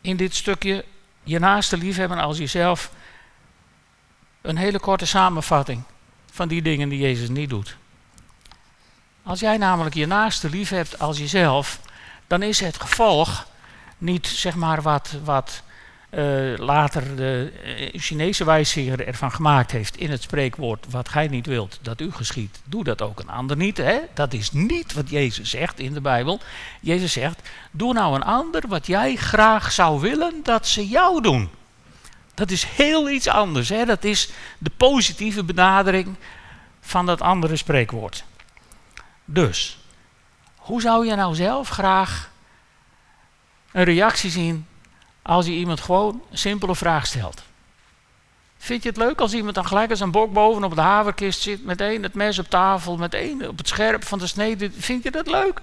in 0.02 0.18
dit 0.18 0.36
stukje 0.36 0.86
je 1.24 1.40
naaste 1.40 1.78
liefhebben 1.78 2.18
als 2.18 2.38
jezelf 2.38 2.92
een 4.42 4.58
hele 4.58 4.80
korte 4.80 5.06
samenvatting 5.06 5.84
van 6.32 6.48
die 6.48 6.62
dingen 6.62 6.90
die 6.90 7.00
Jezus 7.00 7.30
niet 7.30 7.50
doet. 7.50 7.78
Als 9.24 9.40
jij 9.40 9.58
namelijk 9.58 9.96
je 9.96 10.06
naaste 10.06 10.50
lief 10.50 10.70
hebt 10.70 11.00
als 11.00 11.18
jezelf, 11.18 11.80
dan 12.28 12.42
is 12.42 12.60
het 12.60 12.82
gevolg 12.82 13.48
niet 13.98 14.28
zeg 14.28 14.56
maar 14.56 14.82
wat, 14.82 15.16
wat 15.24 15.64
uh, 16.16 16.58
later 16.58 17.16
de 17.16 17.52
uh, 17.94 18.00
Chinese 18.02 18.44
wijsgeer 18.44 19.08
ervan 19.08 19.32
gemaakt 19.32 19.72
heeft 19.72 19.98
in 19.98 20.12
het 20.12 20.22
spreekwoord: 20.22 20.86
wat 20.90 21.10
gij 21.10 21.28
niet 21.28 21.46
wilt 21.46 21.80
dat 21.82 22.02
u 22.02 22.12
geschiet, 22.12 22.62
doe 22.64 22.84
dat 22.84 23.02
ook 23.02 23.20
een 23.20 23.30
ander 23.30 23.58
niet. 23.58 23.78
Hè? 23.78 24.00
Dat 24.14 24.34
is 24.34 24.52
niet 24.52 24.94
wat 24.94 25.10
Jezus 25.10 25.50
zegt 25.50 25.80
in 25.80 25.94
de 25.94 26.02
Bijbel. 26.02 26.40
Jezus 26.82 27.12
zegt: 27.12 27.50
doe 27.72 27.94
nou 27.94 28.16
een 28.16 28.24
ander 28.24 28.64
wat 28.68 28.88
jij 28.88 29.16
graag 29.16 29.72
zou 29.72 30.00
willen 30.00 30.34
dat 30.44 30.68
ze 30.68 30.88
jou 30.88 31.22
doen. 31.22 31.50
Dat 32.34 32.52
is 32.52 32.64
heel 32.64 33.10
iets 33.10 33.28
anders. 33.28 33.70
Hè? 33.70 33.86
Dat 33.86 34.04
is 34.04 34.30
de 34.58 34.72
positieve 34.78 35.44
benadering 35.44 36.16
van 36.82 37.06
dat 37.06 37.22
andere 37.22 37.56
spreekwoord. 37.56 38.24
Dus, 39.26 39.80
hoe 40.56 40.82
zou 40.82 41.08
je 41.08 41.16
nou 41.16 41.36
zelf 41.36 41.70
graag 41.70 42.32
een 43.72 43.84
reactie 43.84 44.30
zien 44.30 44.66
als 45.24 45.46
je 45.46 45.52
iemand 45.52 45.82
gewoon 45.82 46.22
een 46.32 46.38
simpele 46.38 46.76
vraag 46.76 47.06
stelt. 47.06 47.44
Vind 48.58 48.84
je 48.84 48.90
het 48.90 48.98
leuk 48.98 49.22
als 49.22 49.34
iemand 49.34 49.56
dan 49.56 49.66
gelijk 49.66 49.90
als 49.90 50.00
een 50.00 50.12
bok 50.12 50.34
boven 50.34 50.64
op 50.64 50.76
de 50.76 50.82
haverkist 50.82 51.42
zit, 51.42 51.66
meteen 51.66 52.04
het 52.04 52.14
mes 52.14 52.40
op 52.40 52.50
tafel, 52.50 52.98
meteen 52.98 53.48
op 53.48 53.58
het 53.58 53.68
scherp 53.68 54.04
van 54.04 54.20
de 54.20 54.28
snede? 54.28 54.72
Vind 54.72 55.04
je 55.04 55.12
dat 55.12 55.28
leuk? 55.28 55.62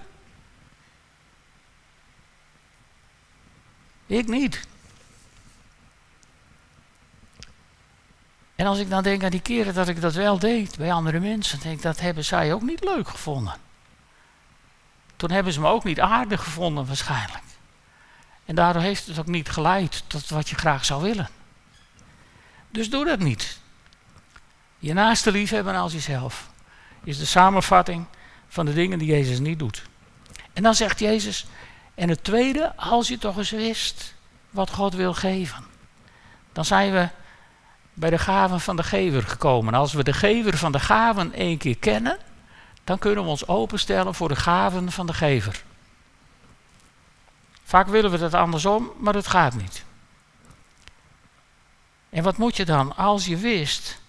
Ik 4.05 4.27
niet. 4.27 4.67
En 8.55 8.65
als 8.65 8.79
ik 8.79 8.89
dan 8.89 9.03
denk 9.03 9.23
aan 9.23 9.29
die 9.29 9.41
keren 9.41 9.73
dat 9.73 9.87
ik 9.87 10.01
dat 10.01 10.13
wel 10.13 10.39
deed 10.39 10.77
bij 10.77 10.93
andere 10.93 11.19
mensen, 11.19 11.59
denk 11.59 11.75
ik 11.75 11.81
dat 11.81 11.99
hebben 11.99 12.25
zij 12.25 12.53
ook 12.53 12.61
niet 12.61 12.83
leuk 12.83 13.07
gevonden. 13.07 13.55
Toen 15.15 15.31
hebben 15.31 15.53
ze 15.53 15.59
me 15.59 15.67
ook 15.67 15.83
niet 15.83 15.99
aardig 15.99 16.43
gevonden 16.43 16.85
waarschijnlijk. 16.85 17.43
En 18.51 18.57
daardoor 18.57 18.81
heeft 18.81 19.07
het 19.07 19.19
ook 19.19 19.27
niet 19.27 19.49
geleid 19.49 20.03
tot 20.07 20.29
wat 20.29 20.49
je 20.49 20.55
graag 20.55 20.85
zou 20.85 21.01
willen. 21.01 21.29
Dus 22.69 22.89
doe 22.89 23.05
dat 23.05 23.19
niet. 23.19 23.59
Je 24.79 24.93
naaste 24.93 25.31
liefhebben 25.31 25.75
als 25.75 25.93
jezelf 25.93 26.49
is 27.03 27.17
de 27.17 27.25
samenvatting 27.25 28.05
van 28.47 28.65
de 28.65 28.73
dingen 28.73 28.99
die 28.99 29.07
Jezus 29.07 29.39
niet 29.39 29.59
doet. 29.59 29.83
En 30.53 30.63
dan 30.63 30.75
zegt 30.75 30.99
Jezus, 30.99 31.45
en 31.95 32.09
het 32.09 32.23
tweede, 32.23 32.75
als 32.75 33.07
je 33.07 33.17
toch 33.17 33.37
eens 33.37 33.51
wist 33.51 34.13
wat 34.49 34.69
God 34.69 34.93
wil 34.93 35.13
geven. 35.13 35.63
Dan 36.53 36.65
zijn 36.65 36.91
we 36.91 37.09
bij 37.93 38.09
de 38.09 38.19
gaven 38.19 38.59
van 38.59 38.75
de 38.75 38.83
gever 38.83 39.23
gekomen. 39.23 39.73
Als 39.73 39.93
we 39.93 40.03
de 40.03 40.13
gever 40.13 40.57
van 40.57 40.71
de 40.71 40.79
gaven 40.79 41.33
één 41.33 41.57
keer 41.57 41.77
kennen, 41.77 42.17
dan 42.83 42.99
kunnen 42.99 43.23
we 43.23 43.29
ons 43.29 43.47
openstellen 43.47 44.13
voor 44.13 44.27
de 44.27 44.35
gaven 44.35 44.91
van 44.91 45.05
de 45.05 45.13
gever. 45.13 45.63
Vaak 47.71 47.87
willen 47.87 48.11
we 48.11 48.17
dat 48.17 48.33
andersom, 48.33 48.91
maar 48.97 49.13
het 49.13 49.27
gaat 49.27 49.53
niet. 49.53 49.85
En 52.09 52.23
wat 52.23 52.37
moet 52.37 52.57
je 52.57 52.65
dan? 52.65 52.95
Als 52.95 53.25
je 53.25 53.37
wist, 53.37 54.01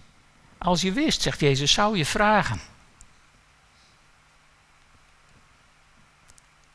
als 0.59 0.81
je 0.81 0.93
wist, 0.93 1.23
zegt 1.23 1.41
Jezus, 1.41 1.73
zou 1.73 1.97
je 1.97 2.07
vragen. 2.07 2.61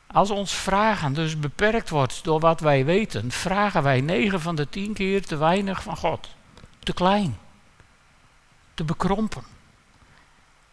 Als 0.06 0.30
ons 0.30 0.52
vragen 0.52 1.12
dus 1.12 1.38
beperkt 1.38 1.88
wordt 1.88 2.24
door 2.24 2.40
wat 2.40 2.60
wij 2.60 2.84
weten, 2.84 3.30
vragen 3.30 3.82
wij 3.82 4.00
9 4.00 4.40
van 4.40 4.54
de 4.56 4.68
10 4.68 4.92
keer 4.92 5.26
te 5.26 5.36
weinig 5.36 5.82
van 5.82 5.96
God. 5.96 6.28
Te 6.78 6.92
klein. 6.92 7.38
Te 8.74 8.84
bekrompen. 8.84 9.44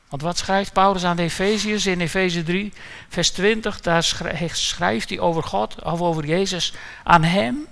Want 0.09 0.21
wat 0.21 0.37
schrijft 0.37 0.73
Paulus 0.73 1.03
aan 1.03 1.15
de 1.15 1.23
Efeziërs 1.23 1.85
in 1.85 1.99
Efeze 1.99 2.43
3, 2.43 2.73
vers 3.09 3.31
20? 3.31 3.81
Daar 3.81 4.03
schrijft 4.51 5.09
hij 5.09 5.19
over 5.19 5.43
God, 5.43 5.83
of 5.83 6.01
over 6.01 6.25
Jezus, 6.25 6.73
aan 7.03 7.23
Hem, 7.23 7.67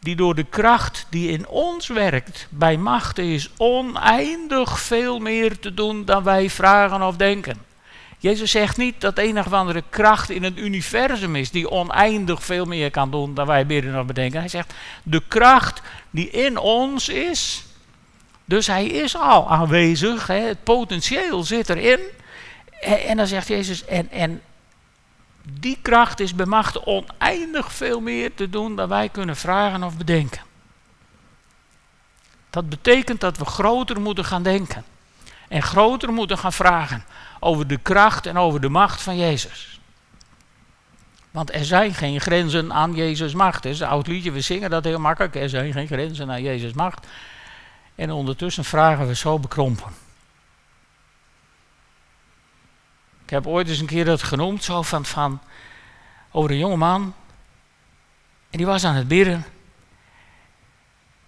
die 0.00 0.16
door 0.16 0.34
de 0.34 0.44
kracht 0.44 1.06
die 1.10 1.30
in 1.30 1.48
ons 1.48 1.88
werkt, 1.88 2.46
bij 2.50 2.76
machten 2.76 3.24
is 3.24 3.50
oneindig 3.56 4.80
veel 4.80 5.18
meer 5.18 5.58
te 5.58 5.74
doen 5.74 6.04
dan 6.04 6.22
wij 6.22 6.50
vragen 6.50 7.02
of 7.02 7.16
denken. 7.16 7.66
Jezus 8.18 8.50
zegt 8.50 8.76
niet 8.76 9.00
dat 9.00 9.18
een 9.18 9.38
of 9.38 9.52
andere 9.52 9.84
kracht 9.90 10.30
in 10.30 10.42
het 10.42 10.58
universum 10.58 11.36
is 11.36 11.50
die 11.50 11.70
oneindig 11.70 12.44
veel 12.44 12.64
meer 12.64 12.90
kan 12.90 13.10
doen 13.10 13.34
dan 13.34 13.46
wij 13.46 13.66
bidden 13.66 14.00
of 14.00 14.06
bedenken. 14.06 14.40
Hij 14.40 14.48
zegt, 14.48 14.74
de 15.02 15.22
kracht 15.28 15.82
die 16.10 16.30
in 16.30 16.58
ons 16.58 17.08
is, 17.08 17.64
dus 18.48 18.66
hij 18.66 18.86
is 18.86 19.16
al 19.16 19.50
aanwezig, 19.50 20.26
hè, 20.26 20.34
het 20.34 20.62
potentieel 20.62 21.44
zit 21.44 21.68
erin. 21.68 22.00
En, 22.80 23.04
en 23.04 23.16
dan 23.16 23.26
zegt 23.26 23.48
Jezus, 23.48 23.84
en, 23.84 24.10
en 24.10 24.42
die 25.42 25.78
kracht 25.82 26.20
is 26.20 26.34
bemacht 26.34 26.84
oneindig 26.84 27.72
veel 27.72 28.00
meer 28.00 28.34
te 28.34 28.50
doen 28.50 28.76
dan 28.76 28.88
wij 28.88 29.08
kunnen 29.08 29.36
vragen 29.36 29.82
of 29.82 29.96
bedenken. 29.96 30.40
Dat 32.50 32.68
betekent 32.68 33.20
dat 33.20 33.36
we 33.36 33.44
groter 33.44 34.00
moeten 34.00 34.24
gaan 34.24 34.42
denken. 34.42 34.84
En 35.48 35.62
groter 35.62 36.12
moeten 36.12 36.38
gaan 36.38 36.52
vragen 36.52 37.04
over 37.40 37.66
de 37.66 37.78
kracht 37.78 38.26
en 38.26 38.36
over 38.36 38.60
de 38.60 38.68
macht 38.68 39.02
van 39.02 39.16
Jezus. 39.16 39.80
Want 41.30 41.54
er 41.54 41.64
zijn 41.64 41.94
geen 41.94 42.20
grenzen 42.20 42.72
aan 42.72 42.94
Jezus' 42.94 43.34
macht. 43.34 43.64
Het 43.64 43.72
is 43.72 43.80
een 43.80 43.88
oud 43.88 44.06
liedje, 44.06 44.30
we 44.30 44.40
zingen 44.40 44.70
dat 44.70 44.84
heel 44.84 44.98
makkelijk. 44.98 45.34
Er 45.34 45.48
zijn 45.48 45.72
geen 45.72 45.86
grenzen 45.86 46.30
aan 46.30 46.42
Jezus' 46.42 46.72
macht. 46.72 47.06
En 47.98 48.10
ondertussen 48.10 48.64
vragen 48.64 49.06
we 49.06 49.14
zo 49.14 49.38
bekrompen. 49.38 49.92
Ik 53.24 53.30
heb 53.30 53.46
ooit 53.46 53.68
eens 53.68 53.78
een 53.78 53.86
keer 53.86 54.04
dat 54.04 54.22
genoemd, 54.22 54.64
zo 54.64 54.82
van, 54.82 55.04
van 55.04 55.40
over 56.30 56.50
een 56.50 56.58
jonge 56.58 56.76
man. 56.76 57.14
En 58.50 58.58
die 58.58 58.66
was 58.66 58.84
aan 58.84 58.94
het 58.94 59.08
bidden. 59.08 59.44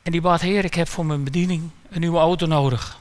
En 0.02 0.12
die 0.12 0.20
bad, 0.20 0.40
Heer, 0.40 0.64
ik 0.64 0.74
heb 0.74 0.88
voor 0.88 1.06
mijn 1.06 1.24
bediening 1.24 1.70
een 1.88 2.00
nieuwe 2.00 2.18
auto 2.18 2.46
nodig. 2.46 2.98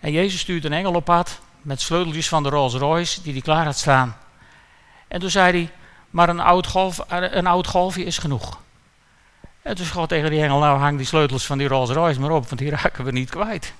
En 0.00 0.12
Jezus 0.12 0.40
stuurt 0.40 0.64
een 0.64 0.72
engel 0.72 0.94
op 0.94 1.04
pad 1.04 1.40
met 1.62 1.80
sleuteltjes 1.80 2.28
van 2.28 2.42
de 2.42 2.48
Rolls 2.48 2.74
Royce 2.74 3.22
die 3.22 3.32
hij 3.32 3.42
klaar 3.42 3.64
had 3.64 3.78
staan. 3.78 4.16
En 5.08 5.20
toen 5.20 5.30
zei 5.30 5.52
hij, 5.52 5.72
maar 6.10 6.28
een 6.28 6.40
oud, 6.40 6.66
golf, 6.66 7.04
een 7.08 7.46
oud 7.46 7.66
golfje 7.66 8.04
is 8.04 8.18
genoeg. 8.18 8.62
En 9.64 9.74
toen 9.74 9.86
schoot 9.86 10.08
tegen 10.08 10.30
die 10.30 10.42
engel, 10.42 10.58
nou 10.58 10.78
hang 10.78 10.96
die 10.96 11.06
sleutels 11.06 11.46
van 11.46 11.58
die 11.58 11.68
Rolls 11.68 11.90
Royce 11.90 12.20
maar 12.20 12.30
op, 12.30 12.46
want 12.48 12.58
die 12.58 12.70
raken 12.70 13.04
we 13.04 13.12
niet 13.12 13.30
kwijt. 13.30 13.72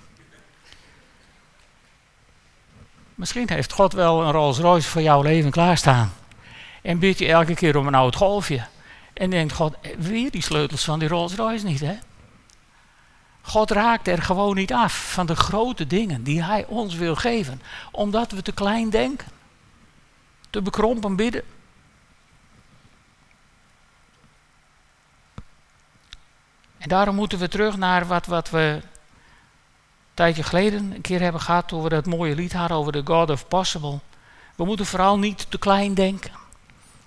Misschien 3.14 3.48
heeft 3.50 3.72
God 3.72 3.92
wel 3.92 4.22
een 4.22 4.32
Rolls 4.32 4.58
Royce 4.58 4.88
voor 4.88 5.02
jouw 5.02 5.22
leven 5.22 5.50
klaarstaan. 5.50 6.12
En 6.82 6.98
bid 6.98 7.18
je 7.18 7.28
elke 7.28 7.54
keer 7.54 7.76
om 7.76 7.86
een 7.86 7.94
oud 7.94 8.16
golfje. 8.16 8.66
En 9.12 9.30
denkt 9.30 9.52
God, 9.52 9.74
weer 9.98 10.30
die 10.30 10.42
sleutels 10.42 10.84
van 10.84 10.98
die 10.98 11.08
Rolls 11.08 11.34
Royce 11.34 11.64
niet, 11.64 11.80
hè? 11.80 11.98
God 13.42 13.70
raakt 13.70 14.08
er 14.08 14.22
gewoon 14.22 14.54
niet 14.54 14.72
af 14.72 15.12
van 15.12 15.26
de 15.26 15.36
grote 15.36 15.86
dingen 15.86 16.22
die 16.22 16.42
Hij 16.42 16.64
ons 16.66 16.94
wil 16.94 17.14
geven, 17.14 17.62
omdat 17.90 18.30
we 18.30 18.42
te 18.42 18.52
klein 18.52 18.90
denken, 18.90 19.28
te 20.50 20.62
bekrompen 20.62 21.16
bidden. 21.16 21.42
En 26.84 26.90
daarom 26.90 27.14
moeten 27.14 27.38
we 27.38 27.48
terug 27.48 27.76
naar 27.76 28.06
wat, 28.06 28.26
wat 28.26 28.50
we 28.50 28.58
een 28.58 28.82
tijdje 30.14 30.42
geleden 30.42 30.92
een 30.92 31.00
keer 31.00 31.20
hebben 31.20 31.40
gehad, 31.40 31.68
toen 31.68 31.82
we 31.82 31.88
dat 31.88 32.06
mooie 32.06 32.34
lied 32.34 32.52
hadden 32.52 32.76
over 32.76 32.92
de 32.92 33.02
God 33.04 33.30
of 33.30 33.48
Possible. 33.48 33.98
We 34.54 34.64
moeten 34.64 34.86
vooral 34.86 35.18
niet 35.18 35.46
te 35.50 35.58
klein 35.58 35.94
denken. 35.94 36.30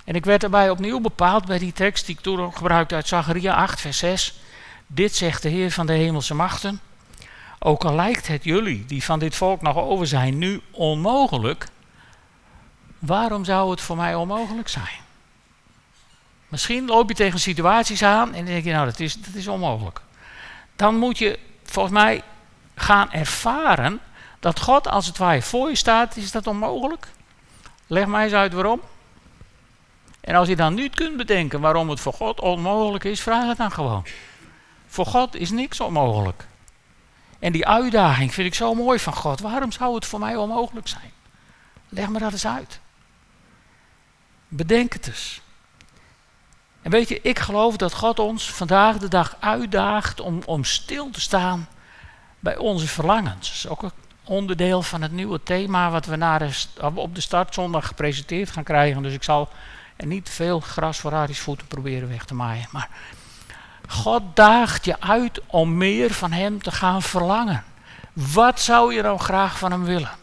En 0.06 0.16
ik 0.16 0.26
werd 0.26 0.44
erbij 0.44 0.70
opnieuw 0.70 1.00
bepaald 1.00 1.46
bij 1.46 1.60
die 1.60 1.74
tekst 1.74 2.06
die 2.06 2.16
ik 2.16 2.22
toen 2.22 2.54
gebruikte 2.54 2.96
uit 2.96 3.08
Zacharia 3.08 3.54
8, 3.54 3.82
vers 3.82 3.98
6. 3.98 4.40
Dit 4.88 5.16
zegt 5.16 5.42
de 5.42 5.50
Heer 5.50 5.72
van 5.72 5.86
de 5.86 5.94
hemelse 5.94 6.34
machten. 6.34 6.80
Ook 7.60 7.86
al 7.86 7.96
lijkt 7.96 8.28
het 8.28 8.44
jullie, 8.44 8.86
die 8.86 9.04
van 9.04 9.20
dit 9.20 9.36
volk 9.36 9.62
nog 9.62 9.78
over 9.78 10.08
zijn, 10.08 10.38
nu 10.38 10.62
onmogelijk, 10.72 11.68
waarom 13.00 13.46
zou 13.46 13.72
het 13.72 13.82
voor 13.82 13.96
mij 13.96 14.16
onmogelijk 14.16 14.68
zijn? 14.68 15.07
Misschien 16.48 16.86
loop 16.86 17.10
je 17.10 17.16
tegen 17.16 17.40
situaties 17.40 18.04
aan 18.04 18.34
en 18.34 18.46
denk 18.46 18.64
je, 18.64 18.72
nou, 18.72 18.86
dat 18.86 19.00
is, 19.00 19.22
dat 19.22 19.34
is 19.34 19.48
onmogelijk. 19.48 20.02
Dan 20.76 20.96
moet 20.96 21.18
je 21.18 21.40
volgens 21.64 21.94
mij 21.94 22.24
gaan 22.76 23.12
ervaren 23.12 24.00
dat 24.40 24.60
God 24.60 24.88
als 24.88 25.06
het 25.06 25.18
ware 25.18 25.42
voor 25.42 25.70
je 25.70 25.76
staat, 25.76 26.18
is 26.18 26.32
dat 26.32 26.48
onmogelijk? 26.48 27.08
Leg 27.88 28.06
mij 28.06 28.24
eens 28.24 28.34
uit 28.34 28.54
waarom. 28.54 28.82
En 30.22 30.36
als 30.36 30.48
je 30.48 30.56
dan 30.56 30.74
niet 30.74 30.96
kunt 30.96 31.18
bedenken 31.18 31.60
waarom 31.60 31.90
het 31.90 32.00
voor 32.00 32.14
God 32.14 32.40
onmogelijk 32.40 33.04
is, 33.04 33.22
vraag 33.22 33.48
het 33.48 33.58
dan 33.58 33.72
gewoon. 33.72 34.06
Voor 34.88 35.06
God 35.06 35.36
is 35.36 35.52
niks 35.52 35.80
onmogelijk. 35.80 36.48
En 37.40 37.52
die 37.52 37.68
uitdaging 37.68 38.34
vind 38.34 38.48
ik 38.48 38.56
zo 38.56 38.74
mooi 38.74 39.00
van 39.00 39.14
God. 39.14 39.40
Waarom 39.40 39.72
zou 39.72 39.96
het 39.96 40.06
voor 40.06 40.20
mij 40.20 40.36
onmogelijk 40.36 40.88
zijn? 40.88 41.12
Leg 41.90 42.10
me 42.10 42.20
dat 42.20 42.32
eens 42.32 42.48
uit. 42.48 42.80
Bedenk 44.48 44.94
het 44.94 45.08
eens. 45.08 45.42
En 46.88 46.94
weet 46.94 47.10
je, 47.10 47.22
ik 47.22 47.40
geloof 47.40 47.78
dat 47.78 47.94
God 47.94 48.20
ons 48.20 48.52
vandaag 48.52 48.98
de 48.98 49.08
dag 49.08 49.36
uitdaagt 49.40 50.20
om, 50.20 50.42
om 50.46 50.64
stil 50.64 51.10
te 51.10 51.22
staan 51.22 51.68
bij 52.40 52.58
onze 52.58 52.88
verlangens. 52.88 53.48
Dat 53.48 53.56
is 53.56 53.68
ook 53.68 53.84
een 53.84 53.92
onderdeel 54.24 54.82
van 54.82 55.02
het 55.02 55.12
nieuwe 55.12 55.44
thema 55.44 55.90
wat 55.90 56.06
we 56.06 56.16
na 56.16 56.38
de, 56.38 56.52
op 56.94 57.16
de 57.16 57.22
startzondag 57.22 57.88
gepresenteerd 57.88 58.50
gaan 58.50 58.64
krijgen. 58.64 59.04
Dus 59.04 59.14
ik 59.14 59.24
zal 59.24 59.50
niet 59.98 60.30
veel 60.30 60.60
gras 60.60 61.00
voor 61.00 61.14
Aries 61.14 61.40
voeten 61.40 61.68
proberen 61.68 62.10
weg 62.10 62.26
te 62.26 62.34
maaien. 62.34 62.68
Maar 62.72 62.90
God 63.88 64.36
daagt 64.36 64.86
je 64.86 65.02
uit 65.02 65.42
om 65.48 65.78
meer 65.78 66.14
van 66.14 66.32
Hem 66.32 66.62
te 66.62 66.72
gaan 66.72 67.02
verlangen. 67.02 67.64
Wat 68.14 68.60
zou 68.60 68.94
je 68.94 69.02
nou 69.02 69.20
graag 69.20 69.58
van 69.58 69.72
Hem 69.72 69.84
willen? 69.84 70.16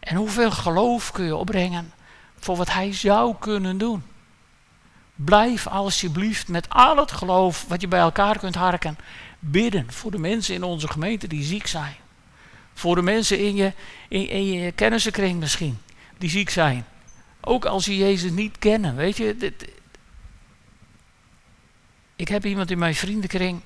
En 0.00 0.16
hoeveel 0.16 0.50
geloof 0.50 1.12
kun 1.12 1.24
je 1.24 1.36
opbrengen 1.36 1.92
voor 2.38 2.56
wat 2.56 2.72
Hij 2.72 2.92
zou 2.92 3.34
kunnen 3.38 3.78
doen? 3.78 4.02
Blijf 5.14 5.66
alsjeblieft 5.66 6.48
met 6.48 6.68
al 6.68 6.96
het 6.96 7.12
geloof 7.12 7.64
wat 7.68 7.80
je 7.80 7.88
bij 7.88 8.00
elkaar 8.00 8.38
kunt 8.38 8.54
harken 8.54 8.98
bidden 9.38 9.92
voor 9.92 10.10
de 10.10 10.18
mensen 10.18 10.54
in 10.54 10.62
onze 10.62 10.88
gemeente 10.88 11.26
die 11.26 11.42
ziek 11.42 11.66
zijn. 11.66 11.94
Voor 12.74 12.94
de 12.94 13.02
mensen 13.02 13.38
in 13.38 13.56
je, 13.56 13.72
in, 14.08 14.44
je 14.44 14.72
kennissenkring 14.72 15.40
misschien, 15.40 15.78
die 16.18 16.30
ziek 16.30 16.50
zijn. 16.50 16.86
Ook 17.40 17.64
als 17.64 17.84
je 17.84 17.96
Jezus 17.96 18.30
niet 18.30 18.58
kennen, 18.58 18.96
weet 18.96 19.16
je. 19.16 19.36
Dit, 19.36 19.68
ik 22.16 22.28
heb 22.28 22.44
iemand 22.44 22.70
in 22.70 22.78
mijn 22.78 22.94
vriendenkring, 22.94 23.60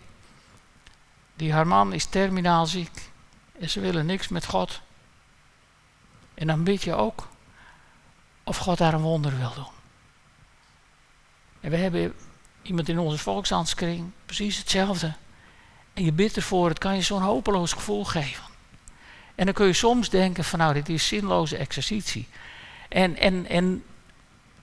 die 1.34 1.52
haar 1.52 1.66
man 1.66 1.92
is 1.92 2.04
terminaal 2.04 2.66
ziek. 2.66 3.10
En 3.58 3.70
ze 3.70 3.80
willen 3.80 4.06
niks 4.06 4.28
met 4.28 4.46
God. 4.46 4.80
En 6.34 6.46
dan 6.46 6.64
bid 6.64 6.82
je 6.82 6.94
ook 6.94 7.28
of 8.50 8.56
God 8.56 8.78
daar 8.78 8.94
een 8.94 9.00
wonder 9.00 9.38
wil 9.38 9.52
doen. 9.54 9.64
En 11.60 11.70
we 11.70 11.76
hebben 11.76 12.14
iemand 12.62 12.88
in 12.88 12.98
onze 12.98 13.18
volkshandskring, 13.18 14.10
precies 14.26 14.58
hetzelfde. 14.58 15.14
En 15.92 16.04
je 16.04 16.12
bidt 16.12 16.36
ervoor, 16.36 16.68
het 16.68 16.78
kan 16.78 16.94
je 16.94 17.02
zo'n 17.02 17.22
hopeloos 17.22 17.72
gevoel 17.72 18.04
geven. 18.04 18.44
En 19.34 19.44
dan 19.44 19.54
kun 19.54 19.66
je 19.66 19.72
soms 19.72 20.08
denken 20.08 20.44
van 20.44 20.58
nou, 20.58 20.74
dit 20.74 20.88
is 20.88 21.06
zinloze 21.06 21.56
exercitie. 21.56 22.28
En, 22.88 23.16
en, 23.16 23.46
en 23.46 23.84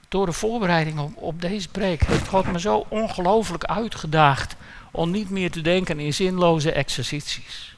door 0.08 0.26
de 0.26 0.32
voorbereiding 0.32 1.00
op, 1.00 1.16
op 1.16 1.42
deze 1.42 1.70
preek 1.70 2.04
heeft 2.04 2.28
God 2.28 2.52
me 2.52 2.60
zo 2.60 2.86
ongelooflijk 2.90 3.64
uitgedaagd 3.64 4.56
om 4.92 5.12
niet 5.12 5.30
meer 5.30 5.52
te 5.52 5.62
denken 5.62 6.00
in 6.00 6.14
zinloze 6.14 6.72
exercities. 6.72 7.76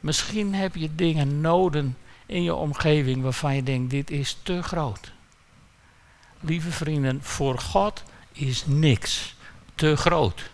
Misschien 0.00 0.54
heb 0.54 0.74
je 0.74 0.94
dingen 0.94 1.40
noden 1.40 1.96
in 2.26 2.42
je 2.42 2.54
omgeving 2.54 3.22
waarvan 3.22 3.54
je 3.54 3.62
denkt, 3.62 3.90
dit 3.90 4.10
is 4.10 4.38
te 4.42 4.62
groot. 4.62 5.12
Lieve 6.40 6.70
vrienden, 6.70 7.22
voor 7.22 7.58
God 7.58 8.02
is 8.32 8.66
niks 8.66 9.34
te 9.74 9.96
groot. 9.96 10.50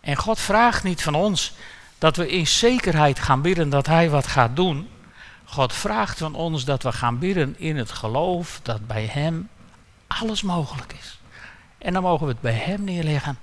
En 0.00 0.16
God 0.16 0.40
vraagt 0.40 0.84
niet 0.84 1.02
van 1.02 1.14
ons 1.14 1.54
dat 1.98 2.16
we 2.16 2.28
in 2.28 2.46
zekerheid 2.46 3.18
gaan 3.18 3.42
bidden 3.42 3.68
dat 3.68 3.86
Hij 3.86 4.10
wat 4.10 4.26
gaat 4.26 4.56
doen. 4.56 4.88
God 5.44 5.72
vraagt 5.72 6.18
van 6.18 6.34
ons 6.34 6.64
dat 6.64 6.82
we 6.82 6.92
gaan 6.92 7.18
bidden 7.18 7.58
in 7.58 7.76
het 7.76 7.90
geloof 7.90 8.60
dat 8.62 8.86
bij 8.86 9.06
Hem 9.06 9.48
alles 10.06 10.42
mogelijk 10.42 10.92
is. 11.00 11.18
En 11.78 11.92
dan 11.92 12.02
mogen 12.02 12.26
we 12.26 12.32
het 12.32 12.40
bij 12.40 12.52
Hem 12.52 12.84
neerleggen. 12.84 13.38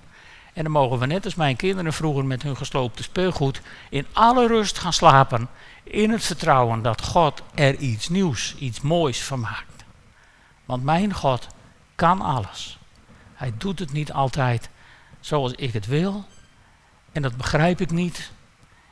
En 0.53 0.63
dan 0.63 0.71
mogen 0.71 0.99
we 0.99 1.05
net 1.05 1.25
als 1.25 1.35
mijn 1.35 1.55
kinderen 1.55 1.93
vroeger 1.93 2.25
met 2.25 2.43
hun 2.43 2.57
gesloopte 2.57 3.03
speelgoed 3.03 3.61
in 3.89 4.07
alle 4.13 4.47
rust 4.47 4.79
gaan 4.79 4.93
slapen. 4.93 5.49
In 5.83 6.09
het 6.09 6.23
vertrouwen 6.23 6.81
dat 6.81 7.01
God 7.01 7.41
er 7.55 7.75
iets 7.75 8.09
nieuws, 8.09 8.55
iets 8.55 8.81
moois 8.81 9.23
van 9.23 9.39
maakt. 9.39 9.83
Want 10.65 10.83
mijn 10.83 11.13
God 11.13 11.47
kan 11.95 12.21
alles. 12.21 12.79
Hij 13.33 13.53
doet 13.57 13.79
het 13.79 13.91
niet 13.91 14.13
altijd 14.13 14.69
zoals 15.19 15.51
ik 15.51 15.73
het 15.73 15.85
wil. 15.85 16.25
En 17.11 17.21
dat 17.21 17.37
begrijp 17.37 17.81
ik 17.81 17.91
niet. 17.91 18.31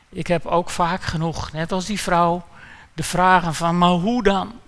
Ik 0.09 0.27
heb 0.27 0.45
ook 0.45 0.69
vaak 0.69 1.01
genoeg, 1.01 1.51
net 1.51 1.71
als 1.71 1.85
die 1.85 1.99
vrouw, 1.99 2.47
de 2.93 3.03
vragen 3.03 3.53
van, 3.53 3.77
maar 3.77 3.89
hoe 3.89 4.23
dan? 4.23 4.59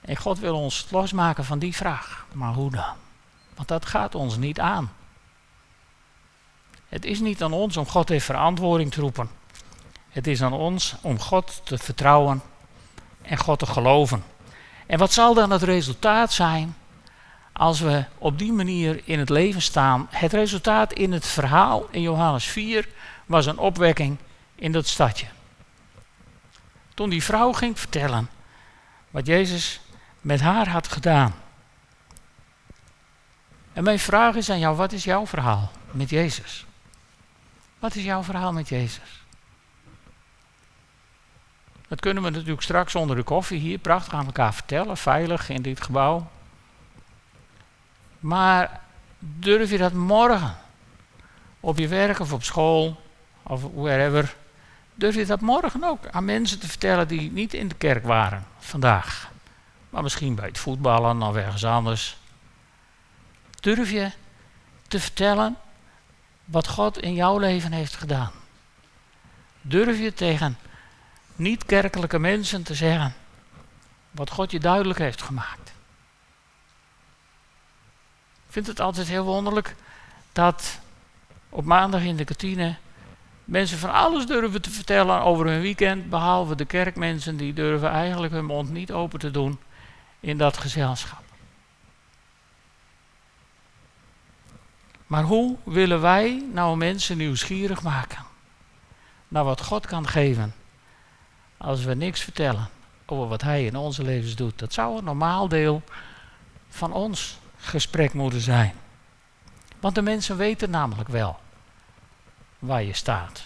En 0.00 0.16
God 0.16 0.38
wil 0.38 0.56
ons 0.56 0.86
losmaken 0.90 1.44
van 1.44 1.58
die 1.58 1.76
vraag, 1.76 2.26
maar 2.32 2.52
hoe 2.52 2.70
dan? 2.70 2.94
Want 3.54 3.68
dat 3.68 3.86
gaat 3.86 4.14
ons 4.14 4.36
niet 4.36 4.60
aan. 4.60 4.92
Het 6.88 7.04
is 7.04 7.20
niet 7.20 7.42
aan 7.42 7.52
ons 7.52 7.76
om 7.76 7.86
God 7.86 8.10
in 8.10 8.20
verantwoording 8.20 8.92
te 8.92 9.00
roepen. 9.00 9.30
Het 10.08 10.26
is 10.26 10.42
aan 10.42 10.52
ons 10.52 10.94
om 11.00 11.20
God 11.20 11.60
te 11.64 11.78
vertrouwen 11.78 12.42
en 13.22 13.38
God 13.38 13.58
te 13.58 13.66
geloven. 13.66 14.24
En 14.86 14.98
wat 14.98 15.12
zal 15.12 15.34
dan 15.34 15.50
het 15.50 15.62
resultaat 15.62 16.32
zijn 16.32 16.76
als 17.52 17.80
we 17.80 18.04
op 18.18 18.38
die 18.38 18.52
manier 18.52 19.00
in 19.04 19.18
het 19.18 19.28
leven 19.28 19.62
staan? 19.62 20.08
Het 20.10 20.32
resultaat 20.32 20.92
in 20.92 21.12
het 21.12 21.26
verhaal 21.26 21.86
in 21.90 22.00
Johannes 22.00 22.44
4 22.44 22.88
was 23.26 23.46
een 23.46 23.58
opwekking 23.58 24.16
in 24.54 24.72
dat 24.72 24.86
stadje. 24.86 25.26
Toen 26.94 27.08
die 27.08 27.24
vrouw 27.24 27.52
ging 27.52 27.78
vertellen 27.78 28.30
wat 29.10 29.26
Jezus 29.26 29.80
met 30.20 30.40
haar 30.40 30.68
had 30.68 30.88
gedaan. 30.88 31.34
En 33.74 33.84
mijn 33.84 33.98
vraag 33.98 34.34
is 34.34 34.50
aan 34.50 34.58
jou, 34.58 34.76
wat 34.76 34.92
is 34.92 35.04
jouw 35.04 35.26
verhaal 35.26 35.70
met 35.90 36.10
Jezus? 36.10 36.66
Wat 37.78 37.94
is 37.94 38.04
jouw 38.04 38.22
verhaal 38.22 38.52
met 38.52 38.68
Jezus? 38.68 39.22
Dat 41.88 42.00
kunnen 42.00 42.22
we 42.22 42.30
natuurlijk 42.30 42.62
straks 42.62 42.94
onder 42.94 43.16
de 43.16 43.22
koffie 43.22 43.60
hier 43.60 43.78
prachtig 43.78 44.14
aan 44.14 44.26
elkaar 44.26 44.54
vertellen, 44.54 44.96
veilig 44.96 45.48
in 45.48 45.62
dit 45.62 45.82
gebouw. 45.82 46.30
Maar 48.20 48.80
durf 49.18 49.70
je 49.70 49.78
dat 49.78 49.92
morgen 49.92 50.56
op 51.60 51.78
je 51.78 51.88
werk 51.88 52.18
of 52.18 52.32
op 52.32 52.42
school 52.42 53.00
of 53.42 53.62
wherever, 53.74 54.34
durf 54.94 55.14
je 55.14 55.26
dat 55.26 55.40
morgen 55.40 55.84
ook 55.84 56.06
aan 56.10 56.24
mensen 56.24 56.60
te 56.60 56.68
vertellen 56.68 57.08
die 57.08 57.32
niet 57.32 57.54
in 57.54 57.68
de 57.68 57.74
kerk 57.74 58.04
waren 58.04 58.46
vandaag, 58.58 59.30
maar 59.90 60.02
misschien 60.02 60.34
bij 60.34 60.46
het 60.46 60.58
voetballen 60.58 61.22
of 61.22 61.36
ergens 61.36 61.64
anders. 61.64 62.16
Durf 63.64 63.90
je 63.90 64.10
te 64.88 65.00
vertellen 65.00 65.56
wat 66.44 66.68
God 66.68 66.98
in 66.98 67.14
jouw 67.14 67.38
leven 67.38 67.72
heeft 67.72 67.96
gedaan? 67.96 68.30
Durf 69.60 69.98
je 69.98 70.12
tegen 70.12 70.58
niet-kerkelijke 71.36 72.18
mensen 72.18 72.62
te 72.62 72.74
zeggen 72.74 73.14
wat 74.10 74.30
God 74.30 74.50
je 74.50 74.60
duidelijk 74.60 74.98
heeft 74.98 75.22
gemaakt? 75.22 75.72
Ik 78.46 78.52
vind 78.52 78.66
het 78.66 78.80
altijd 78.80 79.08
heel 79.08 79.24
wonderlijk 79.24 79.74
dat 80.32 80.78
op 81.48 81.64
maandag 81.64 82.02
in 82.02 82.16
de 82.16 82.24
kantine 82.24 82.76
mensen 83.44 83.78
van 83.78 83.92
alles 83.92 84.26
durven 84.26 84.62
te 84.62 84.70
vertellen 84.70 85.20
over 85.20 85.46
hun 85.46 85.60
weekend, 85.60 86.10
behalve 86.10 86.54
de 86.54 86.64
kerkmensen 86.64 87.36
die 87.36 87.52
durven 87.52 87.90
eigenlijk 87.90 88.32
hun 88.32 88.44
mond 88.44 88.70
niet 88.70 88.92
open 88.92 89.18
te 89.18 89.30
doen 89.30 89.60
in 90.20 90.38
dat 90.38 90.56
gezelschap. 90.56 91.23
Maar 95.06 95.22
hoe 95.22 95.56
willen 95.64 96.00
wij 96.00 96.44
nou 96.52 96.76
mensen 96.76 97.16
nieuwsgierig 97.16 97.82
maken 97.82 98.24
naar 99.28 99.44
wat 99.44 99.62
God 99.62 99.86
kan 99.86 100.08
geven 100.08 100.54
als 101.56 101.84
we 101.84 101.94
niks 101.94 102.20
vertellen 102.20 102.68
over 103.06 103.28
wat 103.28 103.42
Hij 103.42 103.64
in 103.64 103.76
onze 103.76 104.02
levens 104.02 104.34
doet? 104.34 104.58
Dat 104.58 104.72
zou 104.72 104.98
een 104.98 105.04
normaal 105.04 105.48
deel 105.48 105.82
van 106.68 106.92
ons 106.92 107.38
gesprek 107.56 108.12
moeten 108.12 108.40
zijn. 108.40 108.74
Want 109.80 109.94
de 109.94 110.02
mensen 110.02 110.36
weten 110.36 110.70
namelijk 110.70 111.08
wel 111.08 111.38
waar 112.58 112.82
je 112.82 112.92
staat. 112.92 113.44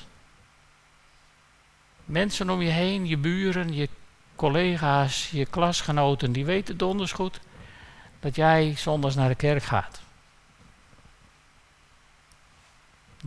Mensen 2.05 2.51
om 2.51 2.63
je 2.63 2.71
heen, 2.71 3.07
je 3.07 3.17
buren, 3.17 3.75
je 3.75 3.89
collega's, 4.37 5.31
je 5.31 5.47
klasgenoten, 5.47 6.33
die 6.33 6.45
weten 6.45 6.77
donders 6.77 7.13
goed 7.13 7.41
dat 8.21 8.37
jij 8.37 8.75
zondags 8.77 9.15
naar 9.15 9.29
de 9.29 9.35
kerk 9.35 9.63
gaat. 9.63 10.01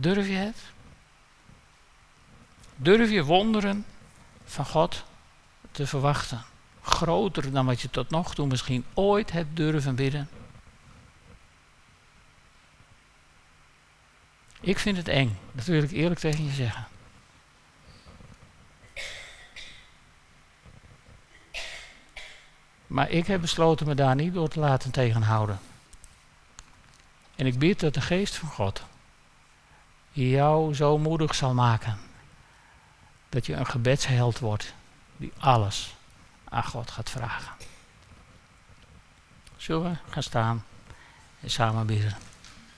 Durf 0.02 0.26
je 0.26 0.34
het? 0.34 0.56
Durf 2.76 3.10
je 3.10 3.24
wonderen 3.24 3.84
van 4.44 4.66
God 4.66 5.04
te 5.70 5.86
verwachten? 5.86 6.44
Groter 6.80 7.52
dan 7.52 7.66
wat 7.66 7.80
je 7.80 7.90
tot 7.90 8.10
nog 8.10 8.34
toe 8.34 8.46
misschien 8.46 8.84
ooit 8.94 9.32
hebt 9.32 9.56
durven 9.56 9.94
bidden? 9.94 10.28
Ik 14.60 14.78
vind 14.78 14.96
het 14.96 15.08
eng, 15.08 15.38
dat 15.52 15.64
wil 15.64 15.82
ik 15.82 15.90
eerlijk 15.90 16.20
tegen 16.20 16.44
je 16.44 16.50
zeggen. 16.50 16.86
Maar 22.86 23.10
ik 23.10 23.26
heb 23.26 23.40
besloten 23.40 23.86
me 23.86 23.94
daar 23.94 24.14
niet 24.14 24.34
door 24.34 24.48
te 24.48 24.60
laten 24.60 24.90
tegenhouden. 24.90 25.60
En 27.36 27.46
ik 27.46 27.58
bid 27.58 27.80
dat 27.80 27.94
de 27.94 28.00
geest 28.00 28.34
van 28.34 28.48
God 28.48 28.82
jou 30.12 30.74
zo 30.74 30.98
moedig 30.98 31.34
zal 31.34 31.54
maken. 31.54 31.98
Dat 33.28 33.46
je 33.46 33.54
een 33.54 33.66
gebedsheld 33.66 34.38
wordt 34.38 34.74
die 35.16 35.32
alles 35.38 35.94
aan 36.44 36.64
God 36.64 36.90
gaat 36.90 37.10
vragen. 37.10 37.52
Zullen 39.56 39.90
we 39.90 40.10
gaan 40.10 40.22
staan 40.22 40.64
en 41.40 41.50
samen 41.50 41.86
bidden? 41.86 42.16